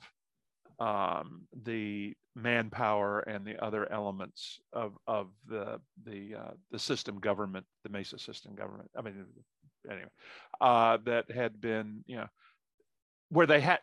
[0.79, 7.67] um, the manpower and the other elements of of the the uh, the system government,
[7.85, 8.91] the Mesa system government.
[8.97, 9.27] I mean,
[9.91, 10.09] anyway,
[10.63, 12.27] uh, that had been you know
[13.29, 13.81] where they had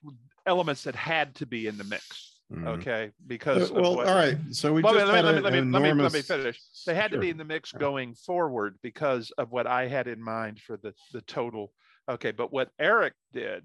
[0.47, 2.39] elements that had to be in the mix.
[2.51, 2.67] Mm-hmm.
[2.69, 4.37] Okay, because well, what, all right.
[4.49, 5.81] So we well, just let, me, let, me, enormous...
[5.81, 6.59] let, me, let me finish.
[6.87, 7.17] They had sure.
[7.17, 10.77] to be in the mix going forward because of what I had in mind for
[10.77, 11.71] the the total.
[12.09, 13.63] Okay, but what Eric did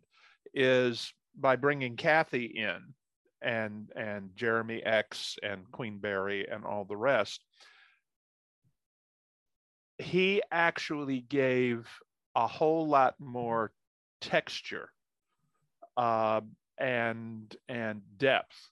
[0.54, 2.94] is by bringing Kathy in
[3.40, 7.44] and and Jeremy X and Queen Berry and all the rest,
[9.98, 11.86] he actually gave
[12.34, 13.72] a whole lot more
[14.20, 14.90] texture
[15.96, 16.40] uh,
[16.78, 18.70] and and depth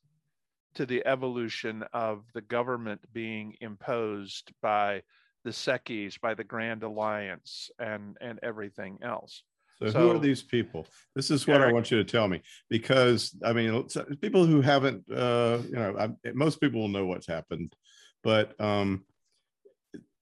[0.75, 5.03] to the evolution of the government being imposed by
[5.45, 9.43] the Seccies, by the Grand Alliance, and and everything else.
[9.79, 10.87] So, so, who are these people?
[11.15, 13.87] This is what Eric, I want you to tell me because I mean,
[14.23, 17.75] people who haven't, uh, you know, I, most people will know what's happened,
[18.23, 19.05] but um,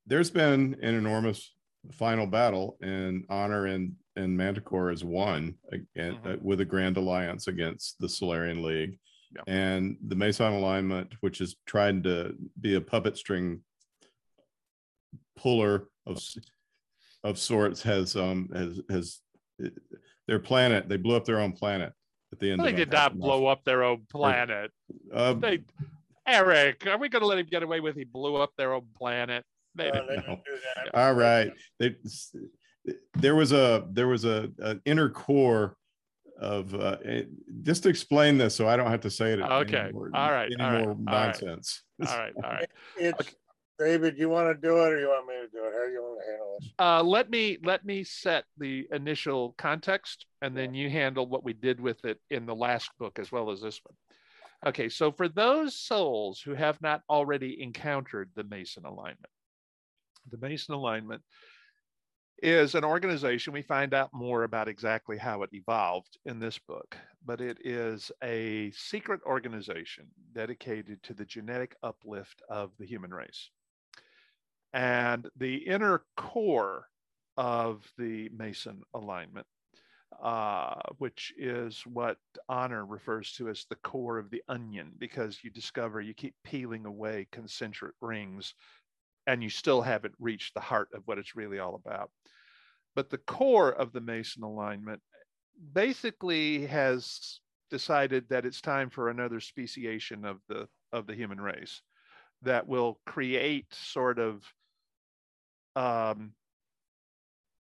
[0.06, 1.54] there's been an enormous
[1.92, 6.28] final battle, and Honor and and Manticore is won again mm-hmm.
[6.28, 8.98] uh, with a grand alliance against the Solarian League,
[9.34, 9.42] yeah.
[9.46, 13.60] and the Mesan alignment, which is trying to be a puppet string
[15.36, 16.20] puller of
[17.22, 19.20] of sorts, has um has has
[20.26, 20.88] their planet.
[20.88, 21.92] They blew up their own planet
[22.32, 22.62] at the end.
[22.62, 24.70] Well, they did not blow up their own planet.
[25.12, 25.60] Uh, they,
[26.26, 27.96] Eric, are we going to let him get away with?
[27.96, 29.44] He blew up their own planet.
[29.74, 30.40] They didn't, no.
[30.94, 31.52] All right.
[31.78, 31.96] They,
[33.14, 35.76] there was a there was a an inner core
[36.38, 36.96] of uh,
[37.62, 39.40] just to explain this so I don't have to say it.
[39.40, 39.76] Okay.
[39.76, 40.50] Anymore, all right.
[40.52, 41.82] Any all more right, nonsense.
[42.06, 42.32] All right.
[42.42, 42.68] All right.
[42.98, 43.30] It's, okay.
[43.78, 45.72] David, you want to do it or you want me to do it?
[45.72, 46.70] How do you want to handle this?
[46.78, 51.52] Uh, let me let me set the initial context and then you handle what we
[51.52, 53.96] did with it in the last book as well as this one.
[54.66, 59.26] Okay, so for those souls who have not already encountered the Mesan alignment,
[60.30, 61.22] the Mesan alignment
[62.42, 63.52] is an organization.
[63.52, 66.96] We find out more about exactly how it evolved in this book,
[67.26, 73.50] but it is a secret organization dedicated to the genetic uplift of the human race.
[74.74, 76.88] And the inner core
[77.36, 79.46] of the Mesan alignment,
[80.20, 82.18] uh, which is what
[82.48, 86.86] honor refers to as the core of the onion, because you discover you keep peeling
[86.86, 88.52] away concentric rings
[89.28, 92.10] and you still haven't reached the heart of what it's really all about.
[92.96, 95.00] But the core of the Mesan alignment
[95.72, 97.38] basically has
[97.70, 101.80] decided that it's time for another speciation of the of the human race
[102.42, 104.42] that will create sort of
[105.76, 106.32] um,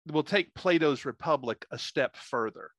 [0.07, 2.71] will take Plato's Republic a step further.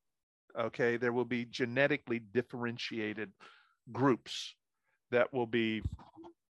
[0.57, 3.31] Okay, there will be genetically differentiated
[3.91, 4.55] groups
[5.11, 5.81] that will be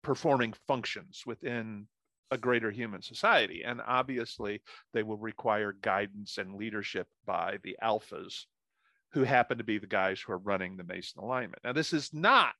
[0.03, 1.87] performing functions within
[2.31, 3.63] a greater human society.
[3.63, 4.61] And obviously,
[4.93, 8.45] they will require guidance and leadership by the alphas,
[9.11, 11.63] who happen to be the guys who are running the Mesan alignment.
[11.63, 12.55] Now, this is not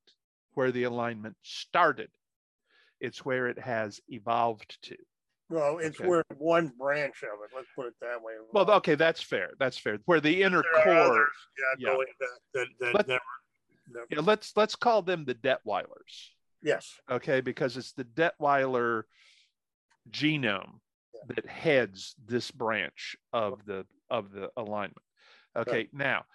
[0.53, 2.09] where the alignment started,
[3.01, 4.95] it's where it has evolved to.
[5.49, 6.09] Well, it's okay.
[6.09, 7.55] where one branch of it.
[7.55, 8.33] Let's put it that way.
[8.51, 9.51] Well, okay, that's fair.
[9.59, 9.99] That's fair.
[10.05, 11.27] Where the inner core, others,
[11.77, 12.03] yeah, yeah.
[12.53, 13.21] that, that Let, never,
[13.91, 14.07] never.
[14.09, 16.29] Yeah, let's let's call them the Detweilers.
[16.63, 16.99] Yes.
[17.09, 19.03] Okay, because it's the Detweiler
[20.09, 20.79] genome
[21.13, 21.35] yeah.
[21.35, 24.97] that heads this branch of the of the alignment.
[25.55, 25.89] Okay, right.
[25.93, 26.25] now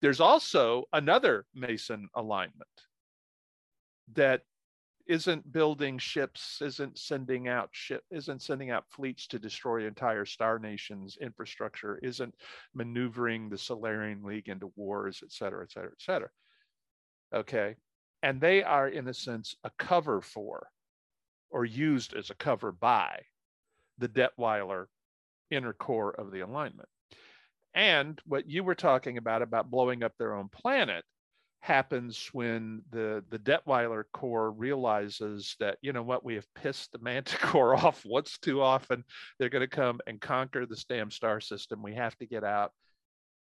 [0.00, 2.68] there's also another Mesan alignment
[4.14, 4.42] that
[5.08, 10.58] isn't building ships, isn't sending out ship, isn't sending out fleets to destroy entire star
[10.58, 12.34] nations infrastructure, isn't
[12.74, 16.30] maneuvering the Solarian League into wars, et cetera, et cetera, et cetera.
[17.32, 17.76] Okay.
[18.22, 20.70] and they are, in a sense, a cover for
[21.50, 23.22] or used as a cover by
[23.98, 24.86] the Detweiler
[25.50, 26.88] inner core of the alignment.
[27.74, 31.04] And what you were talking about, about blowing up their own planet,
[31.60, 36.98] happens when the the Detweiler core realizes that you know what we have pissed the
[36.98, 39.04] Manticore off once too often.
[39.38, 41.82] They're going to come and conquer this damn star system.
[41.82, 42.72] We have to get out,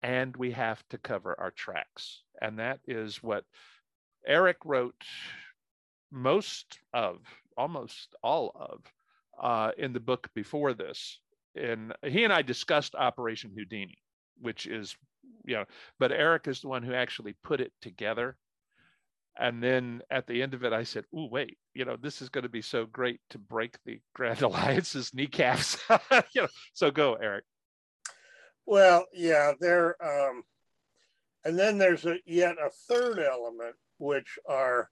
[0.03, 2.23] and we have to cover our tracks.
[2.41, 3.45] And that is what
[4.27, 5.03] Eric wrote
[6.11, 7.19] most of,
[7.57, 8.81] almost all of,
[9.43, 11.21] uh, in the book before this.
[11.57, 13.99] And he and I discussed Operation Houdini,
[14.41, 14.97] which is
[15.45, 15.65] you know,
[15.99, 18.37] but Eric is the one who actually put it together.
[19.37, 22.29] And then at the end of it, I said, "Oh, wait, you know, this is
[22.29, 25.77] going to be so great to break the Grand Alliance's kneecaps."
[26.33, 27.45] you know, so go, Eric.
[28.67, 29.97] Well, yeah, there.
[30.03, 30.45] Um,
[31.45, 34.89] and then there's a, yet a third element, which are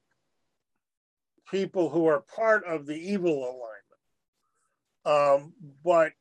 [1.51, 3.45] people who are part of the evil
[5.05, 6.13] alignment, um, but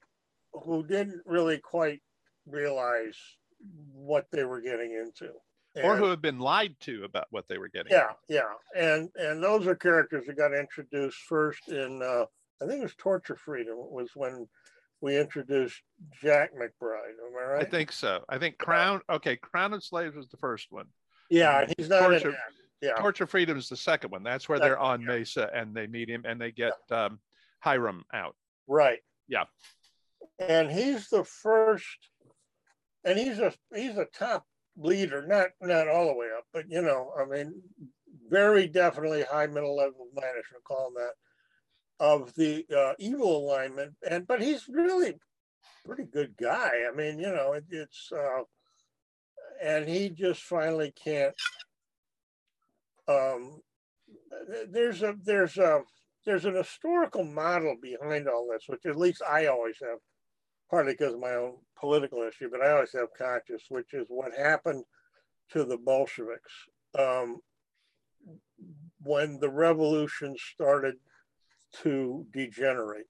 [0.53, 2.01] who didn't really quite
[2.45, 3.17] realize
[3.93, 5.31] what they were getting into.
[5.75, 7.93] And, or who have been lied to about what they were getting.
[7.93, 8.41] Yeah, yeah,
[8.75, 12.25] and and those are characters that got introduced first in uh,
[12.61, 14.47] I think it was Torch of Freedom was when
[15.01, 15.81] we introduced
[16.21, 17.17] Jack McBride.
[17.25, 17.65] Am I right?
[17.65, 18.23] I think so.
[18.29, 19.01] I think Crown.
[19.09, 20.85] Okay, Crown of Slaves was the first one.
[21.29, 22.35] Yeah, he's not Torture,
[22.81, 22.93] Yeah.
[22.95, 24.21] Torch of Freedom is the second one.
[24.23, 27.05] That's where they're on Mesa and they meet him and they get yeah.
[27.05, 27.19] um,
[27.59, 28.35] Hiram out.
[28.67, 28.99] Right.
[29.27, 29.45] Yeah.
[30.39, 32.09] And he's the first
[33.03, 34.45] and he's a he's a top
[34.77, 37.61] leader, not not all the way up, but you know, I mean,
[38.29, 41.13] very definitely high middle level management, call him that,
[42.05, 43.93] of the uh, evil alignment.
[44.09, 45.15] And but he's really
[45.85, 46.71] pretty good guy.
[46.91, 48.43] I mean, you know, it, it's uh,
[49.61, 51.35] and he just finally can't.
[53.07, 53.61] Um,
[54.69, 55.81] there's a there's a
[56.25, 59.97] there's an historical model behind all this, which at least I always have
[60.71, 64.31] partly because of my own political issue, but I always have conscious, which is what
[64.33, 64.83] happened
[65.51, 66.53] to the Bolsheviks
[66.97, 67.39] um,
[69.03, 70.95] when the revolution started
[71.83, 73.05] to degenerate.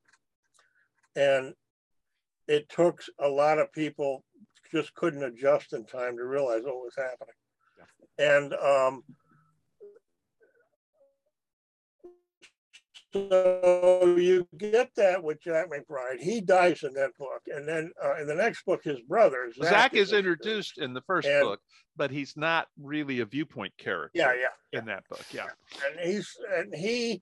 [1.15, 1.53] And
[2.47, 4.23] it took a lot of people
[4.71, 7.35] just couldn't adjust in time to realize what was happening.
[7.77, 8.37] Yeah.
[8.37, 9.03] And um,
[13.13, 16.19] So you get that with Jack McBride.
[16.19, 19.69] He dies in that book, and then uh, in the next book, his brother Zach,
[19.69, 21.59] Zach is, is introduced in the first and, book,
[21.97, 24.11] but he's not really a viewpoint character.
[24.13, 25.47] Yeah, yeah, in that book, yeah.
[25.85, 27.21] And he's and he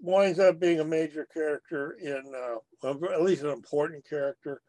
[0.00, 2.22] winds up being a major character in,
[2.84, 4.60] uh, at least an important character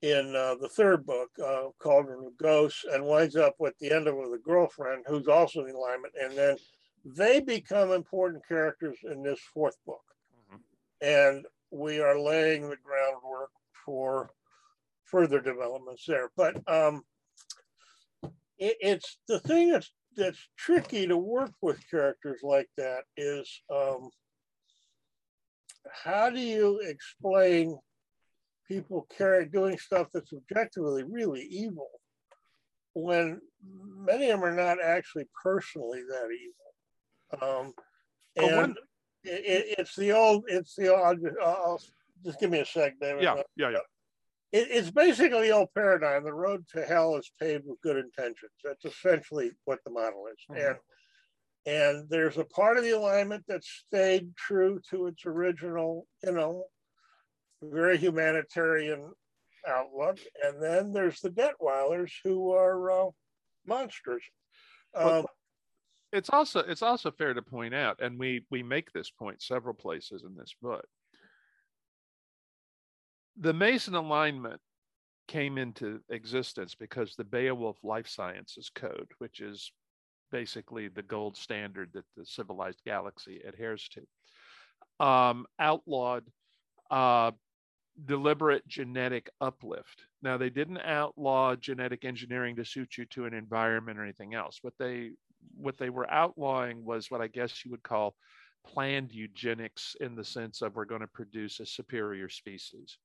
[0.00, 4.08] in uh, the third book, uh, Cauldron of Ghosts, and winds up with the end
[4.08, 6.56] of it with a girlfriend who's also in alignment, and then
[7.04, 10.02] they become important characters in this fourth book.
[10.52, 10.56] Mm-hmm.
[11.06, 13.50] And we are laying the groundwork
[13.84, 14.30] for
[15.04, 16.30] further developments there.
[16.36, 17.02] But um,
[18.58, 24.10] it, it's the thing that's that's tricky to work with characters like that is um,
[26.04, 27.78] how do you explain
[28.68, 31.88] people carry doing stuff that's objectively really evil
[32.94, 36.61] when many of them are not actually personally that evil
[37.40, 37.72] um,
[38.36, 38.76] and
[39.24, 41.80] it, it's the old, it's the old, I'll,
[42.24, 43.22] just give me a sec, David.
[43.22, 43.78] Yeah, yeah, yeah.
[44.52, 46.24] It, it's basically the old paradigm.
[46.24, 48.52] The road to hell is paved with good intentions.
[48.62, 50.38] That's essentially what the model is.
[50.50, 50.68] Mm-hmm.
[50.68, 50.76] And
[51.64, 56.64] and there's a part of the alignment that stayed true to its original, you know,
[57.62, 59.12] very humanitarian
[59.66, 60.18] outlook.
[60.44, 63.10] And then there's the Detweilers who are uh,
[63.64, 64.24] monsters.
[64.94, 65.26] Um,
[66.12, 69.74] it's also it's also fair to point out, and we we make this point several
[69.74, 70.84] places in this book.
[73.38, 74.60] The Mesan alignment
[75.26, 79.72] came into existence because the Beowulf Life Sciences Code, which is
[80.30, 86.24] basically the gold standard that the civilized galaxy adheres to, um, outlawed
[86.90, 87.30] uh,
[88.04, 90.06] deliberate genetic uplift.
[90.22, 94.58] Now, they didn't outlaw genetic engineering to suit you to an environment or anything else.
[94.62, 95.12] What they
[95.56, 98.14] what they were outlawing was what I guess you would call
[98.66, 102.98] planned eugenics in the sense of we're going to produce a superior species.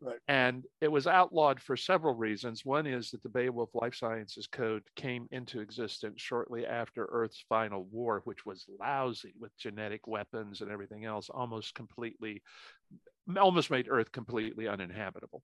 [0.00, 0.18] Right.
[0.28, 2.66] And it was outlawed for several reasons.
[2.66, 7.84] One is that the Beowulf Life Sciences Code came into existence shortly after Earth's final
[7.84, 12.42] war, which was lousy with genetic weapons and everything else, almost completely,
[13.38, 15.42] almost made Earth completely uninhabitable.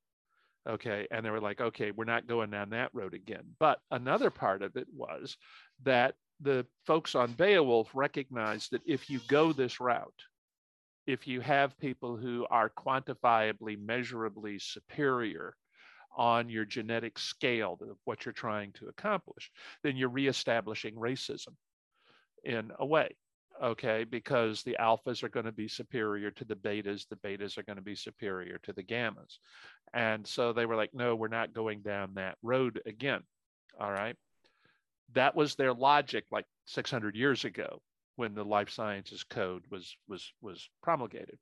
[0.68, 1.07] Okay.
[1.11, 3.45] And they were like, okay, we're not going down that road again.
[3.59, 5.38] But another part of it was
[5.84, 10.22] that the folks on Beowulf recognize that if you go this route,
[11.07, 15.57] if you have people who are quantifiably, measurably superior
[16.16, 19.51] on your genetic scale of what you're trying to accomplish,
[19.82, 21.55] then you're reestablishing racism
[22.45, 23.16] in a way.
[23.62, 27.62] Okay, because the alphas are going to be superior to the betas, the betas are
[27.62, 29.38] going to be superior to the gammas.
[29.93, 33.22] And so they were like, no, we're not going down that road again.
[33.78, 34.16] All right.
[35.15, 37.81] That was their logic like 600 years ago
[38.17, 41.39] when the life sciences code was was was promulgated.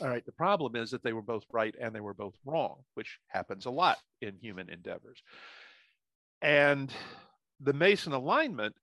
[0.00, 2.76] All right, the problem is that they were both right and they were both wrong,
[2.94, 5.22] which happens a lot in human endeavors.
[6.40, 6.92] And
[7.60, 8.74] the Mesan alignment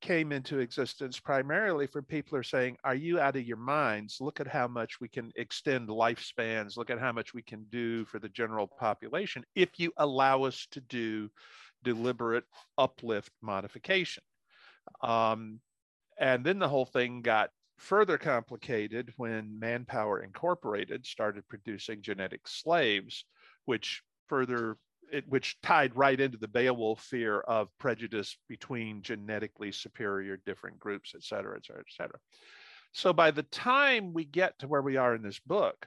[0.00, 4.18] came into existence primarily for people are saying, Are you out of your minds?
[4.20, 6.76] Look at how much we can extend lifespans.
[6.76, 10.66] Look at how much we can do for the general population if you allow us
[10.72, 11.30] to do
[11.82, 12.44] deliberate
[12.78, 14.22] uplift modification.
[15.02, 15.60] Um,
[16.18, 23.24] and then the whole thing got further complicated when Manpower Incorporated started producing genetic slaves,
[23.64, 24.76] which further
[25.12, 31.12] it, which tied right into the Beowulf fear of prejudice between genetically superior different groups,
[31.14, 32.18] et cetera, et cetera, et cetera.
[32.92, 35.86] So by the time we get to where we are in this book,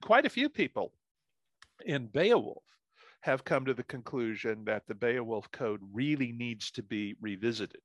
[0.00, 0.92] quite a few people
[1.84, 2.62] in Beowulf
[3.22, 7.80] have come to the conclusion that the Beowulf Code really needs to be revisited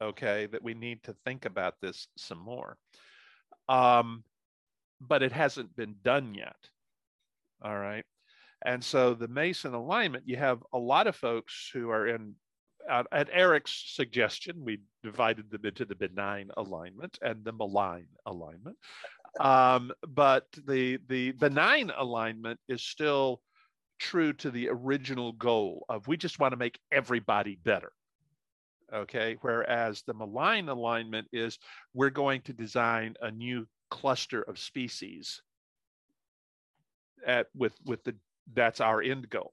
[0.00, 2.76] okay, that we need to think about this some more.
[3.68, 4.24] Um,
[5.00, 6.56] but it hasn't been done yet.
[7.62, 8.04] All right.
[8.64, 12.34] And so the Mesan alignment, you have a lot of folks who are in,
[12.90, 18.76] uh, at Eric's suggestion, we divided them into the benign alignment and the malign alignment.
[19.40, 23.40] Um, but the, the benign alignment is still
[23.98, 27.92] true to the original goal of we just want to make everybody better.
[28.92, 29.36] Okay?
[29.40, 31.58] Whereas the malign alignment is
[31.94, 35.42] we're going to design a new cluster of species
[37.26, 38.14] at with with the
[38.54, 39.52] that's our end goal.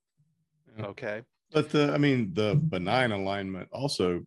[0.79, 1.21] Okay?
[1.51, 4.25] But the i mean the benign alignment also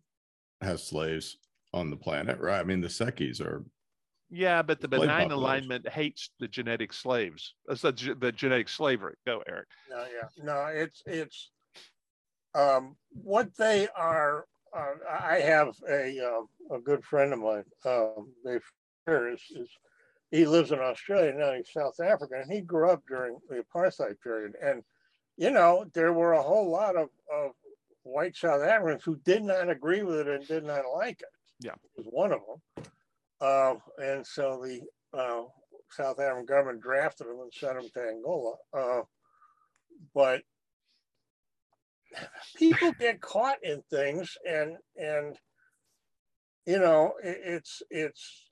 [0.61, 1.37] has slaves
[1.73, 2.59] on the planet right?
[2.59, 3.63] I mean the seccies are
[4.29, 9.41] yeah but the benign alignment hates the genetic slaves that's the, the genetic slavery go
[9.47, 11.51] eric no yeah no it's it's
[12.55, 17.63] um what they are uh, I have a uh, a good friend of mine.
[17.85, 18.61] Um, Dave
[19.07, 19.69] is, is
[20.31, 21.53] he lives in Australia now.
[21.53, 24.53] He's South African, and he grew up during the apartheid period.
[24.61, 24.83] And
[25.37, 27.51] you know, there were a whole lot of, of
[28.03, 31.27] white South Africans who did not agree with it and did not like it.
[31.59, 32.83] Yeah, was one of them.
[33.39, 34.81] Uh, and so the
[35.17, 35.43] uh,
[35.91, 38.55] South African government drafted him and sent him to Angola.
[38.73, 39.01] Uh,
[40.13, 40.41] but
[42.55, 45.35] people get caught in things and and
[46.65, 48.43] you know it, it's it's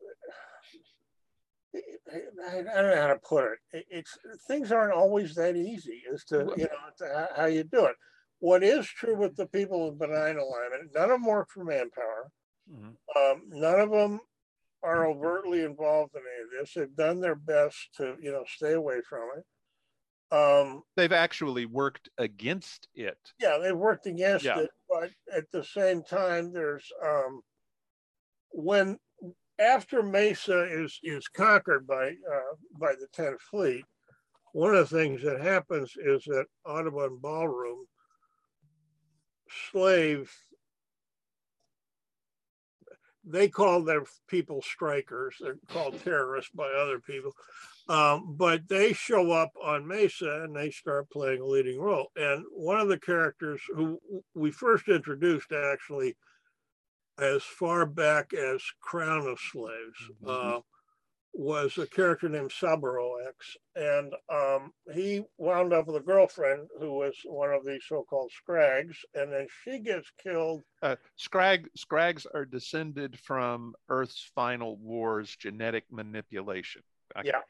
[2.14, 3.86] I, don't know how to put it.
[3.90, 4.18] It's
[4.48, 7.96] things aren't always that easy as to you know to how you do it.
[8.40, 12.32] What is true with the people with benign alignment, none of them work for manpower.
[12.72, 12.90] Mm-hmm.
[13.18, 14.20] Um, none of them
[14.86, 16.74] are overtly involved in any of this.
[16.76, 19.46] They've done their best to you know stay away from it.
[20.36, 23.18] Um, they've actually worked against it.
[23.40, 24.60] Yeah, they've worked against yeah.
[24.60, 27.42] it, but at the same time, there's um,
[28.52, 28.98] when
[29.60, 33.86] after Mesa is is conquered by uh, by the Tenth Fleet,
[34.54, 37.86] one of the things that happens is that Audubon Ballroom
[39.72, 40.32] slave
[43.26, 45.36] they call their people strikers.
[45.40, 47.34] They're called terrorists by other people.
[47.88, 52.08] Um, but they show up on Mesa and they start playing a leading role.
[52.16, 54.00] And one of the characters who
[54.34, 56.16] we first introduced actually
[57.20, 60.58] as far back as Crown of Slaves mm-hmm.
[60.58, 60.60] uh,
[61.38, 63.58] was a character named Saburo X.
[63.76, 68.32] And um, he wound up with a girlfriend who was one of the so called
[68.32, 68.98] Scrags.
[69.14, 70.64] And then she gets killed.
[70.82, 76.82] Uh, Scrag, Scrags are descended from Earth's final war's genetic manipulation.
[77.16, 77.42] I yeah,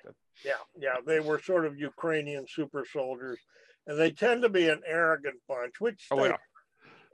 [0.43, 0.95] yeah, yeah.
[1.05, 3.39] They were sort of Ukrainian super soldiers,
[3.87, 6.35] and they tend to be an arrogant bunch, which oh, they, yeah.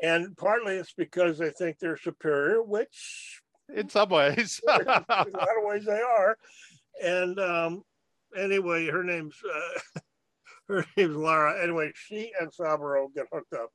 [0.01, 3.41] and partly it's because they think they're superior, which
[3.75, 6.37] in some ways, in a lot of ways they are.
[7.03, 7.83] And um,
[8.37, 9.99] anyway, her name's uh,
[10.67, 11.61] her name's Lara.
[11.63, 13.69] Anyway, she and Saburo get hooked up,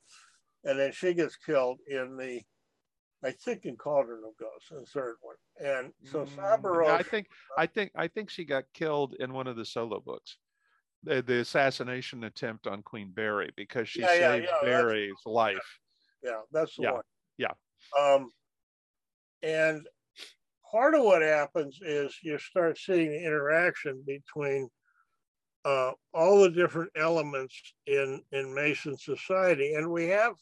[0.64, 2.42] and then she gets killed in the
[3.24, 5.36] I think in Cauldron of Ghosts, the third one.
[5.58, 6.88] And so mm, Saburo.
[6.88, 7.26] I think
[7.56, 10.36] I think I think she got killed in one of the solo books.
[11.02, 15.78] The, the assassination attempt on Queen Berry because she yeah, saved yeah, yeah, Berry's life.
[16.22, 17.02] Yeah, that's the yeah, one.
[17.38, 17.52] Yeah.
[17.98, 18.30] Um,
[19.42, 19.86] and
[20.70, 24.68] part of what happens is you start seeing the interaction between
[25.64, 29.74] uh, all the different elements in, in Mesan society.
[29.74, 30.34] And we have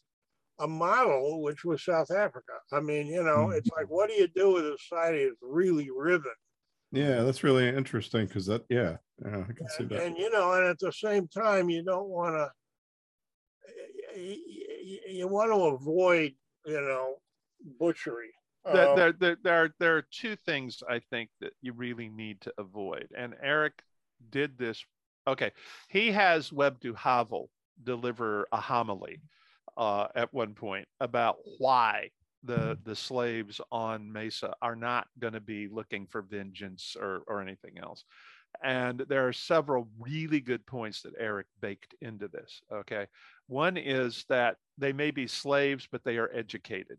[0.61, 2.53] a model, which was South Africa.
[2.73, 5.89] I mean, you know, it's like, what do you do with a society that's really
[5.95, 6.33] riven?
[6.93, 10.03] Yeah, that's really interesting because that, yeah, yeah, I can and, see that.
[10.03, 15.51] And, you know, and at the same time, you don't want to, you, you want
[15.51, 16.35] to avoid,
[16.67, 17.17] you know,
[17.81, 18.33] butchery.
[18.65, 22.09] There, um, there, there, there, are, there are two things I think that you really
[22.09, 23.09] need to avoid.
[23.17, 23.83] And Eric
[24.31, 24.85] did this.
[25.27, 25.53] Okay.
[25.89, 27.51] He has Web Du Havel
[27.83, 29.21] deliver a homily
[29.77, 32.11] uh, at one point about why
[32.45, 37.41] the the slaves on Mesa are not going to be looking for vengeance or or
[37.41, 38.05] anything else.
[38.63, 42.61] And there are several really good points that Eric baked into this.
[42.73, 43.07] Okay.
[43.49, 46.99] One is that they may be slaves, but they are educated.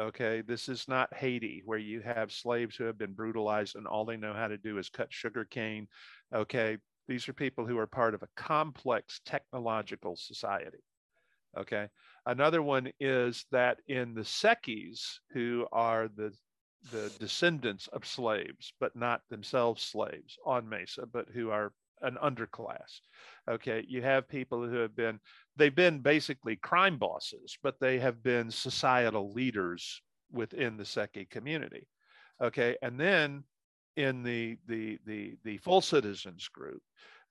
[0.00, 0.40] Okay.
[0.40, 4.16] This is not Haiti, where you have slaves who have been brutalized and all they
[4.16, 5.88] know how to do is cut sugar cane.
[6.34, 6.78] Okay.
[7.06, 10.78] These are people who are part of a complex technological society.
[11.58, 11.88] Okay.
[12.24, 16.32] Another one is that in the Seccies, who are the
[16.92, 23.00] the descendants of slaves, but not themselves slaves on Mesa, but who are an underclass.
[23.48, 25.20] Okay, you have people who have been
[25.56, 31.86] they've been basically crime bosses, but they have been societal leaders within the Seccy community.
[32.42, 33.44] Okay, and then
[33.96, 36.82] in the the the the full citizens group,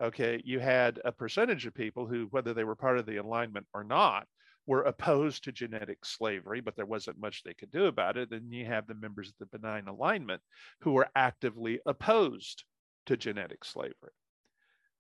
[0.01, 3.65] okay, you had a percentage of people who, whether they were part of the alignment
[3.73, 4.27] or not,
[4.65, 8.31] were opposed to genetic slavery, but there wasn't much they could do about it.
[8.31, 10.41] And you have the members of the benign alignment
[10.81, 12.63] who were actively opposed
[13.07, 14.13] to genetic slavery.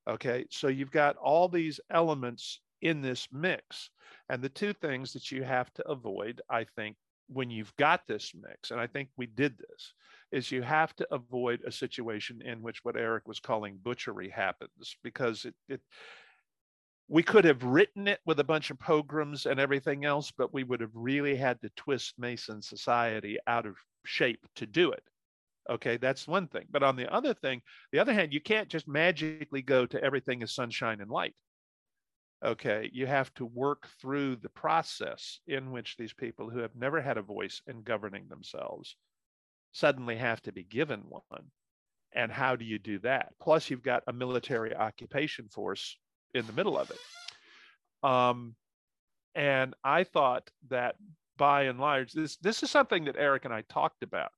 [0.09, 3.91] Okay, so you've got all these elements in this mix.
[4.29, 6.95] And the two things that you have to avoid, I think,
[7.27, 9.93] when you've got this mix, and I think we did this,
[10.31, 14.95] is you have to avoid a situation in which what Eric was calling butchery happens
[15.03, 15.81] because it, it
[17.07, 20.63] we could have written it with a bunch of pogroms and everything else, but we
[20.63, 25.03] would have really had to twist Mesan society out of shape to do it.
[25.69, 26.65] Okay, that's one thing.
[26.71, 27.61] But on the other thing,
[27.91, 31.35] the other hand, you can't just magically go to everything is sunshine and light.
[32.43, 37.01] Okay, you have to work through the process in which these people who have never
[37.01, 38.95] had a voice in governing themselves
[39.73, 41.51] suddenly have to be given one.
[42.13, 43.33] And how do you do that?
[43.39, 45.97] Plus, you've got a military occupation force
[46.33, 48.09] in the middle of it.
[48.09, 48.55] Um,
[49.35, 50.95] and I thought that
[51.37, 54.31] by and large, this this is something that Eric and I talked about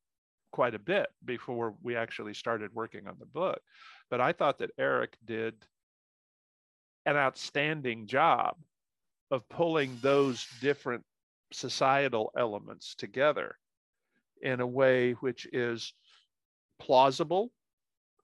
[0.51, 3.61] quite a bit before we actually started working on the book.
[4.09, 5.55] But I thought that Eric did
[7.05, 8.55] an outstanding job
[9.31, 11.03] of pulling those different
[11.53, 13.55] societal elements together
[14.41, 15.93] in a way which is
[16.79, 17.51] plausible,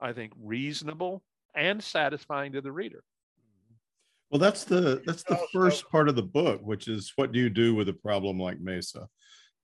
[0.01, 1.23] I think reasonable,
[1.55, 3.03] and satisfying to the reader.
[4.30, 7.49] Well, that's the that's the first part of the book, which is what do you
[7.49, 9.07] do with a problem like Mesa,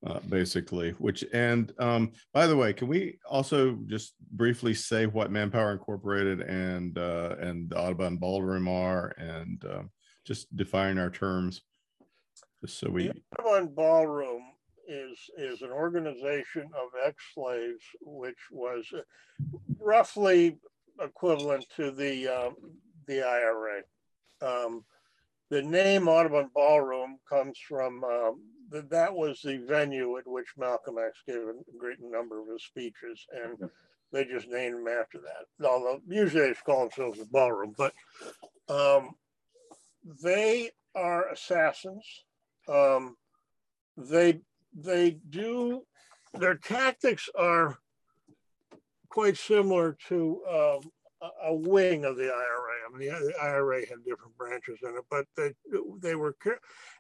[0.06, 0.92] uh, basically.
[0.92, 6.42] Which and um, by the way, can we also just briefly say what Manpower Incorporated
[6.42, 9.84] and uh, and Audubon Ballroom are, and uh,
[10.26, 11.62] just define our terms,
[12.62, 13.08] just so we.
[13.08, 14.42] The Audubon Ballroom
[14.88, 18.86] is is an organization of ex-slaves, which was
[19.80, 20.58] roughly
[21.02, 22.56] equivalent to the um,
[23.08, 23.82] the IRA.
[24.42, 24.84] Um,
[25.50, 28.42] the name Audubon Ballroom comes from um,
[28.74, 32.64] the, that was the venue at which Malcolm X gave a great number of his
[32.64, 33.70] speeches, and
[34.12, 35.66] they just named him after that.
[35.66, 37.94] Although usually they call themselves the Ballroom, but
[38.68, 39.12] um,
[40.24, 42.06] they are assassins.
[42.68, 43.16] Um,
[43.96, 44.42] they
[44.76, 45.84] they do
[46.34, 47.78] their tactics are
[49.10, 50.92] quite similar to um,
[51.44, 52.74] a wing of the IRA.
[52.88, 55.54] I mean, the IRA had different branches in it, but they
[56.02, 56.36] they were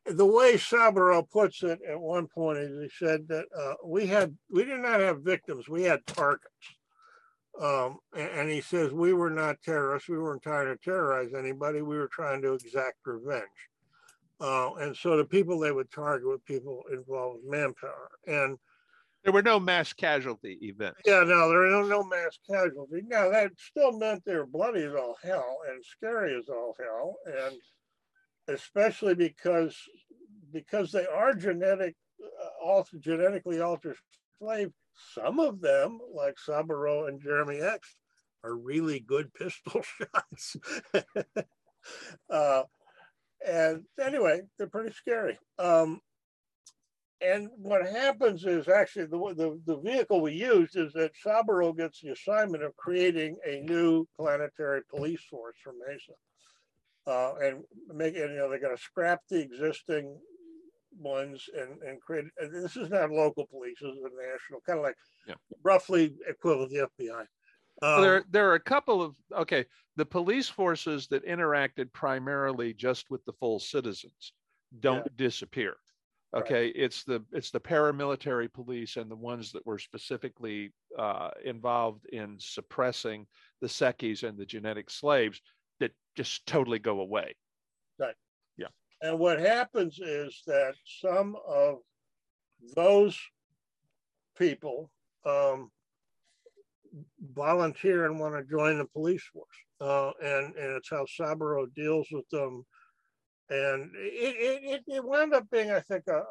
[0.05, 4.35] the way Saburo puts it at one point is he said that uh, we had
[4.49, 6.47] we did not have victims, we had targets.
[7.61, 11.97] Um, and, he says we were not terrorists, we weren't trying to terrorize anybody, we
[11.97, 13.43] were trying to exact revenge.
[14.41, 18.09] Uh, and so the people they would target were people involved with manpower.
[18.25, 18.57] And
[19.23, 21.01] there were no mass casualty events.
[21.05, 23.01] Yeah, no, there were no, mass casualty.
[23.07, 27.15] Now that still meant they were bloody as all hell and scary as all hell,
[27.25, 27.55] and
[28.47, 29.77] especially because
[30.51, 33.97] because they are genetic, uh, alter, genetically altered
[34.37, 34.71] slave.
[35.13, 37.95] Some of them, like Saburo and Jeremy X,
[38.43, 40.57] are really good pistol shots.
[42.29, 42.63] uh,
[43.45, 45.39] and anyway, they're pretty scary.
[45.57, 46.01] Um,
[47.23, 52.01] and what happens is actually the, the, the vehicle we used is that Saburo gets
[52.01, 56.13] the assignment of creating a new planetary police force for Mesa.
[57.05, 57.63] Uh, and
[57.93, 60.17] make it, you know, they're going to scrap the existing
[60.97, 64.79] ones and, and create, and this is not local police, this is a national, kind
[64.79, 64.95] of like
[65.27, 65.35] yeah.
[65.63, 67.25] roughly equivalent to the FBI.
[67.81, 69.65] Um, there, there are a couple of okay.
[69.95, 74.33] The police forces that interacted primarily just with the full citizens
[74.79, 75.11] don't yeah.
[75.17, 75.75] disappear.
[76.35, 76.73] Okay, right.
[76.75, 82.37] it's the it's the paramilitary police and the ones that were specifically uh, involved in
[82.39, 83.27] suppressing
[83.61, 85.41] the Seccies and the genetic slaves
[85.79, 87.35] that just totally go away.
[87.99, 88.15] Right.
[88.57, 88.67] Yeah.
[89.01, 91.77] And what happens is that some of
[92.75, 93.19] those
[94.35, 94.89] people
[95.25, 95.69] um,
[97.33, 99.47] volunteer and want to join the police force.
[99.81, 102.65] Uh, and, and it's how Saburo deals with them.
[103.49, 106.21] And it, it, it wound up being, I think, a,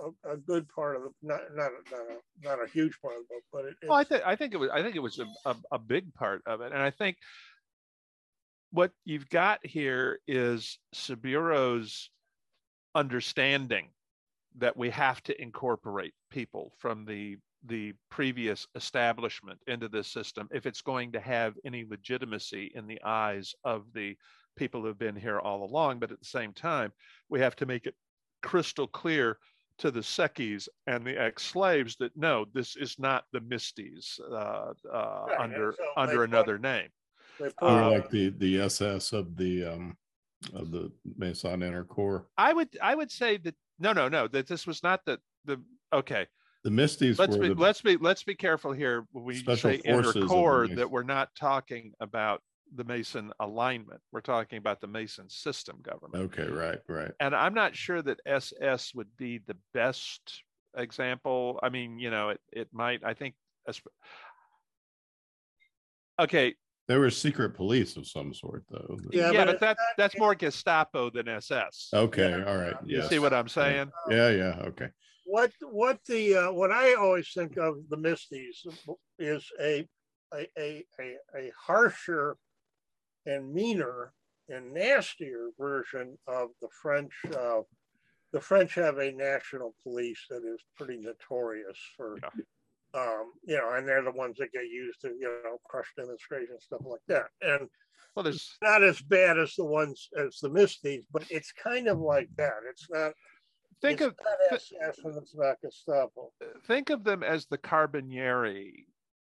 [0.00, 3.22] a, a good part of the not not not a, not a huge part of
[3.22, 5.18] the book, but it, well, I think I think it was I think it was
[5.18, 7.16] a, a, a big part of it, and I think
[8.70, 12.10] what you've got here is Saburo's
[12.94, 13.88] understanding
[14.58, 20.66] that we have to incorporate people from the the previous establishment into this system if
[20.66, 24.16] it's going to have any legitimacy in the eyes of the
[24.56, 25.98] people who've been here all along.
[25.98, 26.92] But at the same time,
[27.28, 27.94] we have to make it
[28.42, 29.38] crystal clear
[29.78, 35.24] to the Seccies and the ex-slaves that no, this is not the Misties uh, uh,
[35.28, 36.88] right, under so under another put, name.
[37.60, 39.96] Or like the the SS of the um,
[40.54, 42.26] of the Mesan Inner Core.
[42.36, 45.60] I would I would say that no no no that this was not the the
[45.92, 46.26] okay
[46.64, 47.18] the Misties.
[47.18, 50.90] Let's be the let's be let's be careful here when we say inner core that
[50.90, 52.42] we're not talking about
[52.74, 54.00] the Mesan alignment.
[54.12, 56.32] We're talking about the Mesan system government.
[56.32, 57.12] Okay, right, right.
[57.20, 60.42] And I'm not sure that SS would be the best
[60.76, 61.58] example.
[61.62, 63.02] I mean, you know, it it might.
[63.04, 63.34] I think.
[66.20, 66.54] Okay.
[66.88, 68.98] There was secret police of some sort, though.
[69.12, 71.88] Yeah, yeah but, but that that's more Gestapo than SS.
[71.94, 72.44] Okay, yeah.
[72.44, 72.74] all right.
[72.84, 73.90] You see what I'm saying?
[74.10, 74.62] Yeah, yeah.
[74.66, 74.88] Okay
[75.24, 78.66] what what the uh, what I always think of the Misties
[79.18, 79.86] is a
[80.34, 82.36] a, a, a, a harsher
[83.26, 84.12] and meaner
[84.48, 87.12] and nastier version of the French.
[87.36, 87.60] Uh,
[88.32, 93.00] the French have a national police that is pretty notorious for, yeah.
[93.00, 96.64] um, you know, and they're the ones that get used to, you know, crush demonstrations,
[96.64, 97.26] stuff like that.
[97.42, 97.68] And
[98.14, 101.98] well, there's not as bad as the ones as the Misties, but it's kind of
[101.98, 102.52] like that.
[102.70, 103.12] It's not
[103.80, 104.14] think of
[106.66, 108.84] think of them as the Carabinieri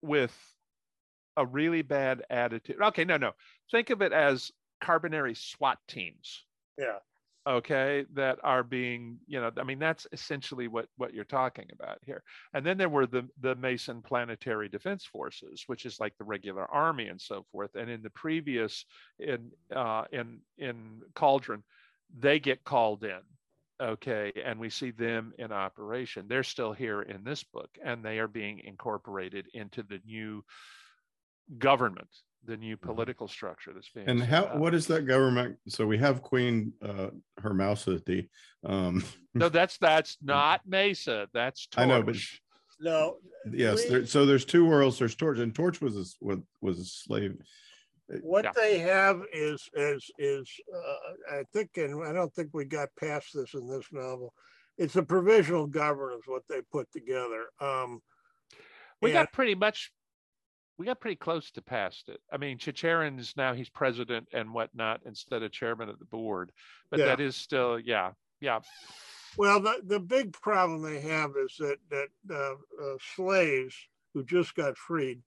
[0.02, 0.36] with
[1.36, 2.76] a really bad attitude.
[2.80, 3.32] Okay, no, no.
[3.70, 4.52] Think of it as
[4.82, 6.44] Carabinieri SWAT teams.
[6.78, 6.98] Yeah.
[7.44, 11.98] Okay, that are being, you know, I mean, that's essentially what what you're talking about
[12.06, 12.22] here.
[12.54, 16.64] And then there were the the Mesan Planetary Defense Forces, which is like the regular
[16.70, 17.74] army and so forth.
[17.74, 18.84] And in the previous
[19.18, 21.64] in uh, in in Cauldron,
[22.16, 23.20] they get called in
[23.80, 28.18] okay and we see them in operation they're still here in this book and they
[28.18, 30.44] are being incorporated into the new
[31.58, 32.08] government
[32.44, 32.86] the new mm-hmm.
[32.86, 34.56] political structure that's being and how up.
[34.56, 37.08] what is that government so we have queen uh
[37.40, 38.28] hermausity
[38.64, 41.82] um no that's that's not mesa that's torch.
[41.82, 42.16] i know but
[42.80, 43.16] no
[43.52, 47.36] yes there, so there's two worlds there's torch and torch was a was a slave
[48.20, 48.52] what yeah.
[48.54, 53.28] they have is is is uh, I think, and I don't think we got past
[53.34, 54.34] this in this novel.
[54.76, 57.46] It's a provisional governance what they put together.
[57.60, 58.00] Um,
[59.00, 59.92] we and, got pretty much,
[60.78, 62.20] we got pretty close to past it.
[62.32, 66.52] I mean, Chicherin is now he's president and whatnot instead of chairman of the board,
[66.90, 67.06] but yeah.
[67.06, 68.60] that is still, yeah, yeah.
[69.36, 73.74] Well, the, the big problem they have is that that uh, uh, slaves
[74.12, 75.22] who just got freed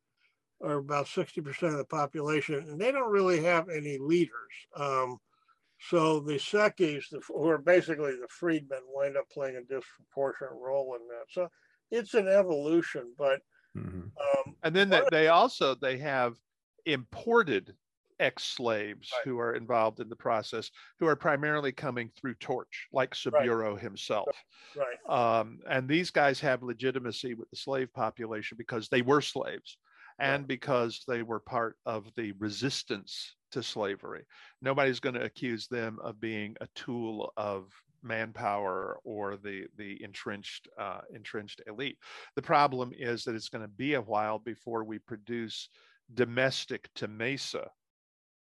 [0.62, 4.32] are about 60% of the population, and they don't really have any leaders.
[4.76, 5.18] Um,
[5.80, 11.08] so the Seccies, who are basically the freedmen, wind up playing a disproportionate role in
[11.08, 11.26] that.
[11.30, 11.50] So
[11.92, 13.42] it's an evolution, but
[13.76, 14.00] mm-hmm.
[14.00, 16.36] um, and then they, they also they have
[16.86, 17.74] imported
[18.20, 19.22] ex-slaves right.
[19.26, 23.82] who are involved in the process who are primarily coming through torch like saburo right.
[23.82, 24.30] himself
[24.78, 29.78] right um, and these guys have legitimacy with the slave population because they were slaves
[30.20, 34.26] and because they were part of the resistance to slavery.
[34.62, 37.72] Nobody's going to accuse them of being a tool of
[38.06, 41.98] manpower or the the entrenched uh, entrenched elite.
[42.36, 45.70] The problem is that it's going to be a while before we produce
[46.14, 47.70] domestic to Mesa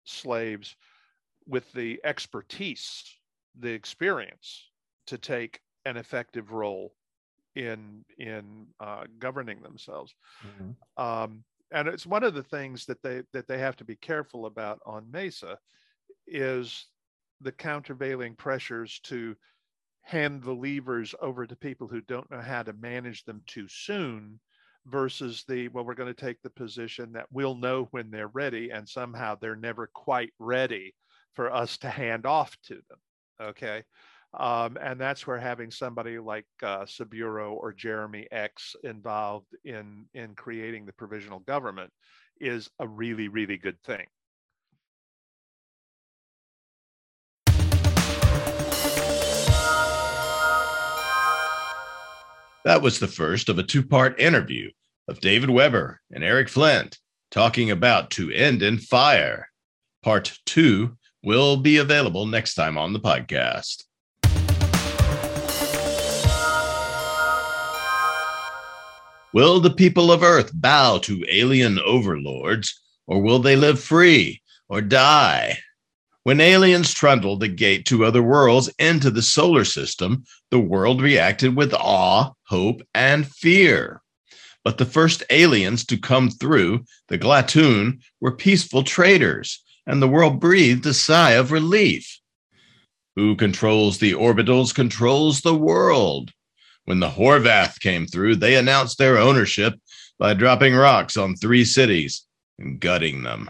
[0.04, 0.76] slaves
[1.48, 3.04] with the expertise,
[3.60, 4.72] the experience
[5.08, 6.94] to take an effective role
[7.56, 10.14] in in uh, governing themselves.
[10.46, 11.04] Mm-hmm.
[11.04, 14.46] Um, and it's one of the things that they that they have to be careful
[14.46, 15.58] about on Mesa
[16.28, 16.88] is
[17.42, 19.36] the countervailing pressures to
[20.04, 24.40] hand the levers over to people who don't know how to manage them too soon
[24.88, 28.72] versus the well we're going to take the position that we'll know when they're ready
[28.72, 30.96] and somehow they're never quite ready
[31.36, 32.98] for us to hand off to them
[33.42, 33.84] okay?
[34.38, 40.36] Um, and that's where having somebody like uh, Saburo or Jeremy X involved in in
[40.36, 41.92] creating the provisional government
[42.40, 44.06] is a really really good thing
[52.64, 54.70] That was the first of a two part interview
[55.08, 57.00] of David Weber and Eric Flint
[57.32, 59.50] talking about To End in Fire.
[60.04, 63.86] Part two will be available next time on the podcast.
[69.34, 74.40] Will the people of Earth bow to alien overlords, or will they live free
[74.70, 75.58] or die?
[76.24, 81.56] When aliens trundled the gate to other worlds into the solar system, the world reacted
[81.56, 84.02] with awe, hope, and fear.
[84.64, 90.40] But the first aliens to come through, the Glatun, were peaceful traders, and the world
[90.40, 92.20] breathed a sigh of relief.
[93.16, 96.32] Who controls the orbitals controls the world.
[96.86, 99.74] When the Horvath came through, they announced their ownership
[100.20, 102.28] by dropping rocks on three cities
[102.60, 103.50] and gutting them.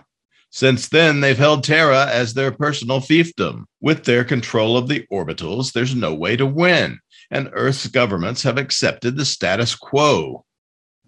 [0.53, 3.63] Since then, they've held Terra as their personal fiefdom.
[3.79, 6.99] With their control of the orbitals, there's no way to win,
[7.31, 10.45] and Earth's governments have accepted the status quo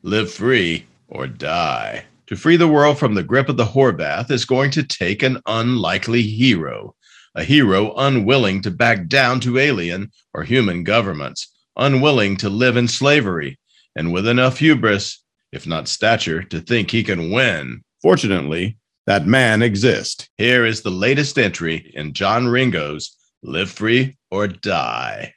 [0.02, 2.06] live free or die.
[2.28, 5.42] To free the world from the grip of the Horvath is going to take an
[5.46, 6.96] unlikely hero,
[7.36, 12.88] a hero unwilling to back down to alien or human governments, unwilling to live in
[12.88, 13.60] slavery,
[13.96, 15.22] and with enough hubris,
[15.52, 17.84] if not stature, to think he can win.
[18.02, 20.30] Fortunately, that man exists.
[20.38, 25.34] Here is the latest entry in John Ringo's Live Free or Die.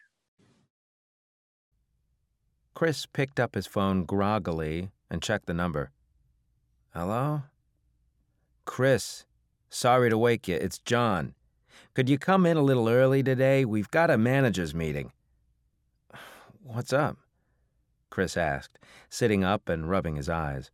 [2.74, 5.90] Chris picked up his phone groggily and checked the number.
[6.94, 7.42] Hello?
[8.64, 9.24] Chris,
[9.70, 10.56] sorry to wake you.
[10.56, 11.34] It's John.
[11.94, 13.64] Could you come in a little early today?
[13.64, 15.12] We've got a manager's meeting.
[16.62, 17.16] What's up?
[18.10, 20.70] Chris asked, sitting up and rubbing his eyes.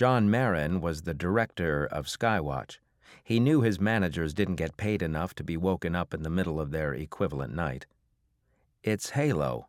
[0.00, 2.78] John Marin was the director of Skywatch.
[3.22, 6.58] He knew his managers didn't get paid enough to be woken up in the middle
[6.58, 7.84] of their equivalent night.
[8.82, 9.66] It's Halo.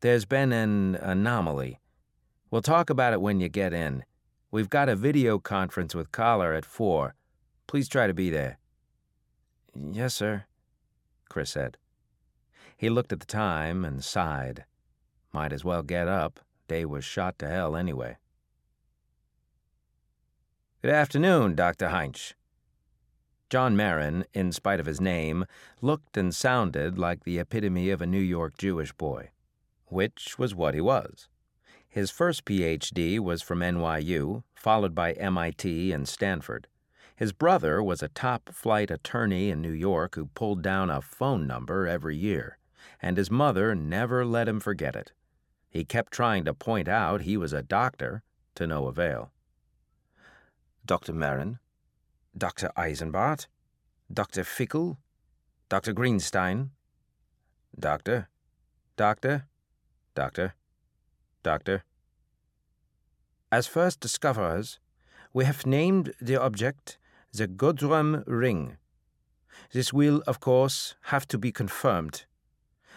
[0.00, 1.78] There's been an anomaly.
[2.50, 4.02] We'll talk about it when you get in.
[4.50, 7.14] We've got a video conference with Collar at 4.
[7.68, 8.58] Please try to be there.
[9.76, 10.46] Yes, sir,
[11.28, 11.76] Chris said.
[12.76, 14.64] He looked at the time and sighed.
[15.32, 16.40] Might as well get up.
[16.66, 18.16] Day was shot to hell anyway.
[20.82, 21.90] Good afternoon, Dr.
[21.90, 22.32] Heinsch.
[23.48, 25.44] John Marin, in spite of his name,
[25.80, 29.30] looked and sounded like the epitome of a New York Jewish boy,
[29.86, 31.28] which was what he was.
[31.88, 36.66] His first PhD was from NYU, followed by MIT and Stanford.
[37.14, 41.46] His brother was a top flight attorney in New York who pulled down a phone
[41.46, 42.58] number every year,
[43.00, 45.12] and his mother never let him forget it.
[45.70, 48.24] He kept trying to point out he was a doctor,
[48.56, 49.30] to no avail.
[50.84, 51.12] Dr.
[51.12, 51.58] Marin,
[52.36, 52.70] Dr.
[52.76, 53.46] Eisenbart,
[54.12, 54.42] Dr.
[54.42, 54.96] Fickel,
[55.68, 55.94] Dr.
[55.94, 56.70] Greenstein,
[57.78, 58.28] Doctor,
[58.96, 59.46] Doctor,
[60.14, 60.54] Doctor,
[61.42, 61.84] Doctor.
[63.50, 64.78] As first discoverers,
[65.32, 66.98] we have named the object
[67.32, 68.76] the Godrum Ring.
[69.72, 72.26] This will, of course, have to be confirmed,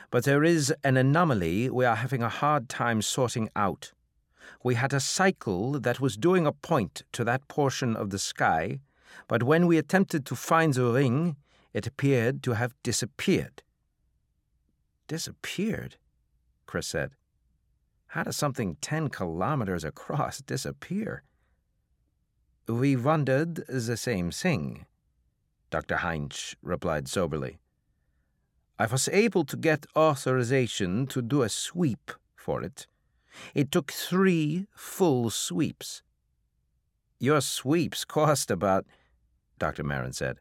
[0.09, 3.93] but there is an anomaly we are having a hard time sorting out
[4.65, 8.79] we had a cycle that was doing a point to that portion of the sky,
[9.27, 11.35] but when we attempted to find the ring,
[11.71, 13.61] it appeared to have disappeared.
[15.07, 15.97] Disappeared?
[16.65, 17.11] Chris said.
[18.07, 21.21] How does something ten kilometers across disappear?
[22.67, 24.87] We wondered the same thing,
[25.69, 25.97] Dr.
[25.97, 27.59] Heinz replied soberly.
[28.79, 32.87] I was able to get authorization to do a sweep for it
[33.53, 36.01] it took three full sweeps.
[37.19, 38.85] Your sweeps cost about,
[39.57, 39.83] Dr.
[39.83, 40.37] Marin said,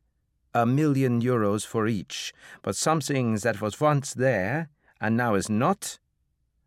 [0.53, 2.33] a million euros for each,
[2.63, 4.69] but something that was once there
[5.01, 5.99] and now is not,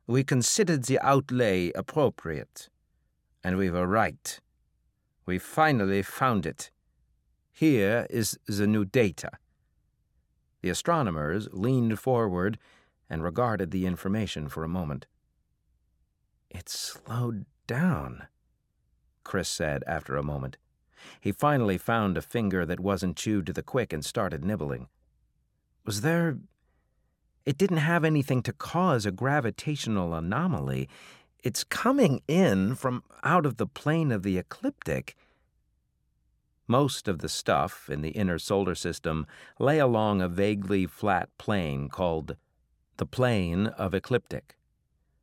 [0.06, 2.70] we considered the outlay appropriate.
[3.44, 4.40] And we were right.
[5.26, 6.72] We finally found it.
[7.52, 9.32] Here is the new data.
[10.62, 12.58] The astronomers leaned forward
[13.10, 15.06] and regarded the information for a moment.
[16.50, 18.28] It slowed down,
[19.24, 20.58] Chris said after a moment.
[21.20, 24.88] He finally found a finger that wasn't chewed to the quick and started nibbling.
[25.86, 26.38] Was there.
[27.46, 30.90] It didn't have anything to cause a gravitational anomaly.
[31.44, 35.16] It's coming in from out of the plane of the ecliptic.
[36.68, 39.26] Most of the stuff in the inner solar system
[39.60, 42.36] lay along a vaguely flat plane called
[42.98, 44.58] the plane of ecliptic.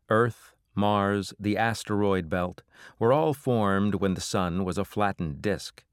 [0.08, 2.62] Earth, Mars, the asteroid belt
[2.98, 5.84] were all formed when the sun was a flattened disk.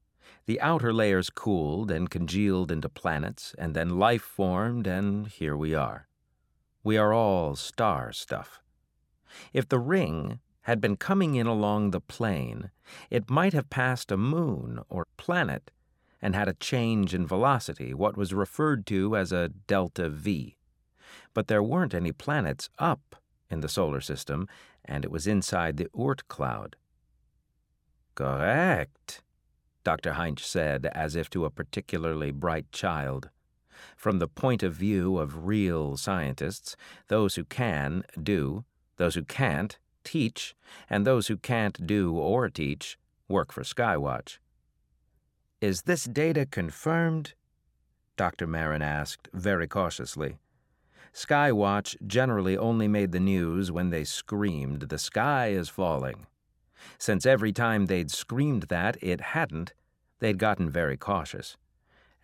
[0.46, 5.74] The outer layers cooled and congealed into planets, and then life formed, and here we
[5.74, 6.08] are.
[6.82, 8.60] We are all star stuff.
[9.52, 12.70] If the ring had been coming in along the plane,
[13.10, 15.70] it might have passed a moon or planet
[16.20, 20.56] and had a change in velocity, what was referred to as a delta V.
[21.34, 23.16] But there weren't any planets up
[23.50, 24.48] in the solar system,
[24.84, 26.76] and it was inside the Oort cloud.
[28.14, 29.22] Correct,
[29.84, 30.12] Dr.
[30.12, 33.30] Heinz said, as if to a particularly bright child.
[33.96, 36.76] From the point of view of real scientists,
[37.08, 38.64] those who can do,
[38.96, 40.54] those who can't teach,
[40.88, 44.38] and those who can't do or teach work for Skywatch.
[45.60, 47.34] Is this data confirmed?
[48.16, 48.46] Dr.
[48.46, 50.36] Marin asked, very cautiously.
[51.14, 56.26] Skywatch generally only made the news when they screamed, The sky is falling.
[56.98, 59.74] Since every time they'd screamed that it hadn't,
[60.20, 61.56] they'd gotten very cautious.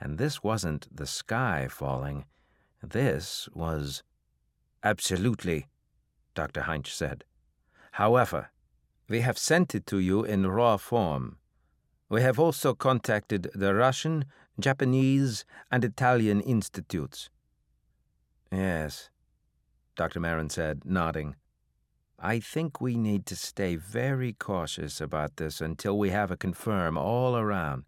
[0.00, 2.24] And this wasn't the sky falling.
[2.82, 4.02] This was.
[4.82, 5.66] Absolutely,
[6.34, 6.62] Dr.
[6.62, 7.24] Heinz said.
[7.92, 8.50] However,
[9.08, 11.38] we have sent it to you in raw form.
[12.08, 14.24] We have also contacted the Russian,
[14.58, 17.28] Japanese, and Italian institutes.
[18.50, 19.10] Yes,
[19.96, 20.20] Dr.
[20.20, 21.36] Marin said, nodding.
[22.18, 26.98] I think we need to stay very cautious about this until we have a confirm
[26.98, 27.84] all around.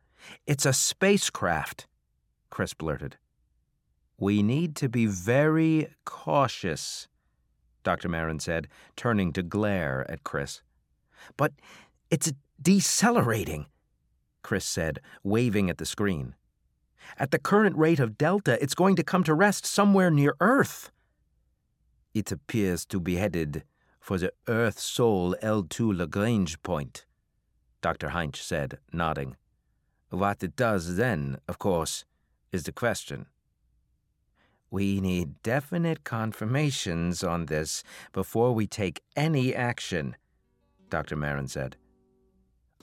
[0.46, 1.86] It's a spacecraft,
[2.50, 3.16] Chris blurted.
[4.18, 7.08] We need to be very cautious,
[7.82, 8.08] Dr.
[8.08, 10.62] Marin said, turning to glare at Chris.
[11.36, 11.52] But
[12.10, 13.66] it's decelerating,
[14.42, 16.34] Chris said, waving at the screen.
[17.18, 20.90] At the current rate of delta, it's going to come to rest somewhere near Earth.
[22.14, 23.64] It appears to be headed
[24.00, 27.04] for the Earth Sol L2 Lagrange point,
[27.80, 28.08] Dr.
[28.10, 29.36] Heinz said, nodding.
[30.10, 32.04] What it does then, of course,
[32.50, 33.26] is the question.
[34.70, 37.82] We need definite confirmations on this
[38.12, 40.16] before we take any action,
[40.88, 41.16] Dr.
[41.16, 41.76] Marin said.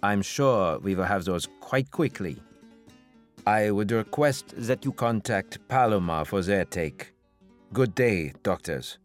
[0.04, 2.42] I'm sure we will have those quite quickly.
[3.48, 7.14] I would request that you contact Palomar for their take.
[7.72, 8.98] Good day, doctors.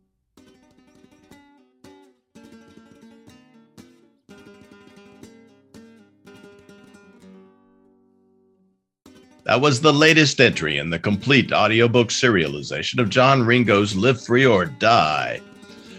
[9.44, 14.44] That was the latest entry in the complete audiobook serialization of John Ringo's Live Free
[14.44, 15.40] or Die.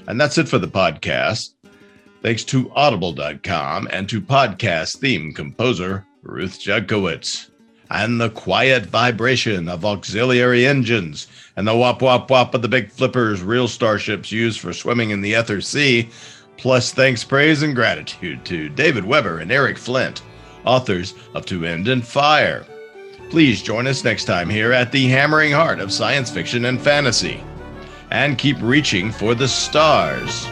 [0.08, 1.54] And that's it for the podcast.
[2.22, 7.53] Thanks to audible.com and to podcast theme composer Ruth Judkowitz.
[7.94, 12.90] And the quiet vibration of auxiliary engines and the wop wop wop of the big
[12.90, 16.10] flippers real starships used for swimming in the ether sea.
[16.58, 20.24] Plus, thanks, praise, and gratitude to David Weber and Eric Flint,
[20.66, 22.66] authors of To End in Fire.
[23.30, 27.44] Please join us next time here at the hammering heart of science fiction and fantasy.
[28.10, 30.48] And keep reaching for the stars.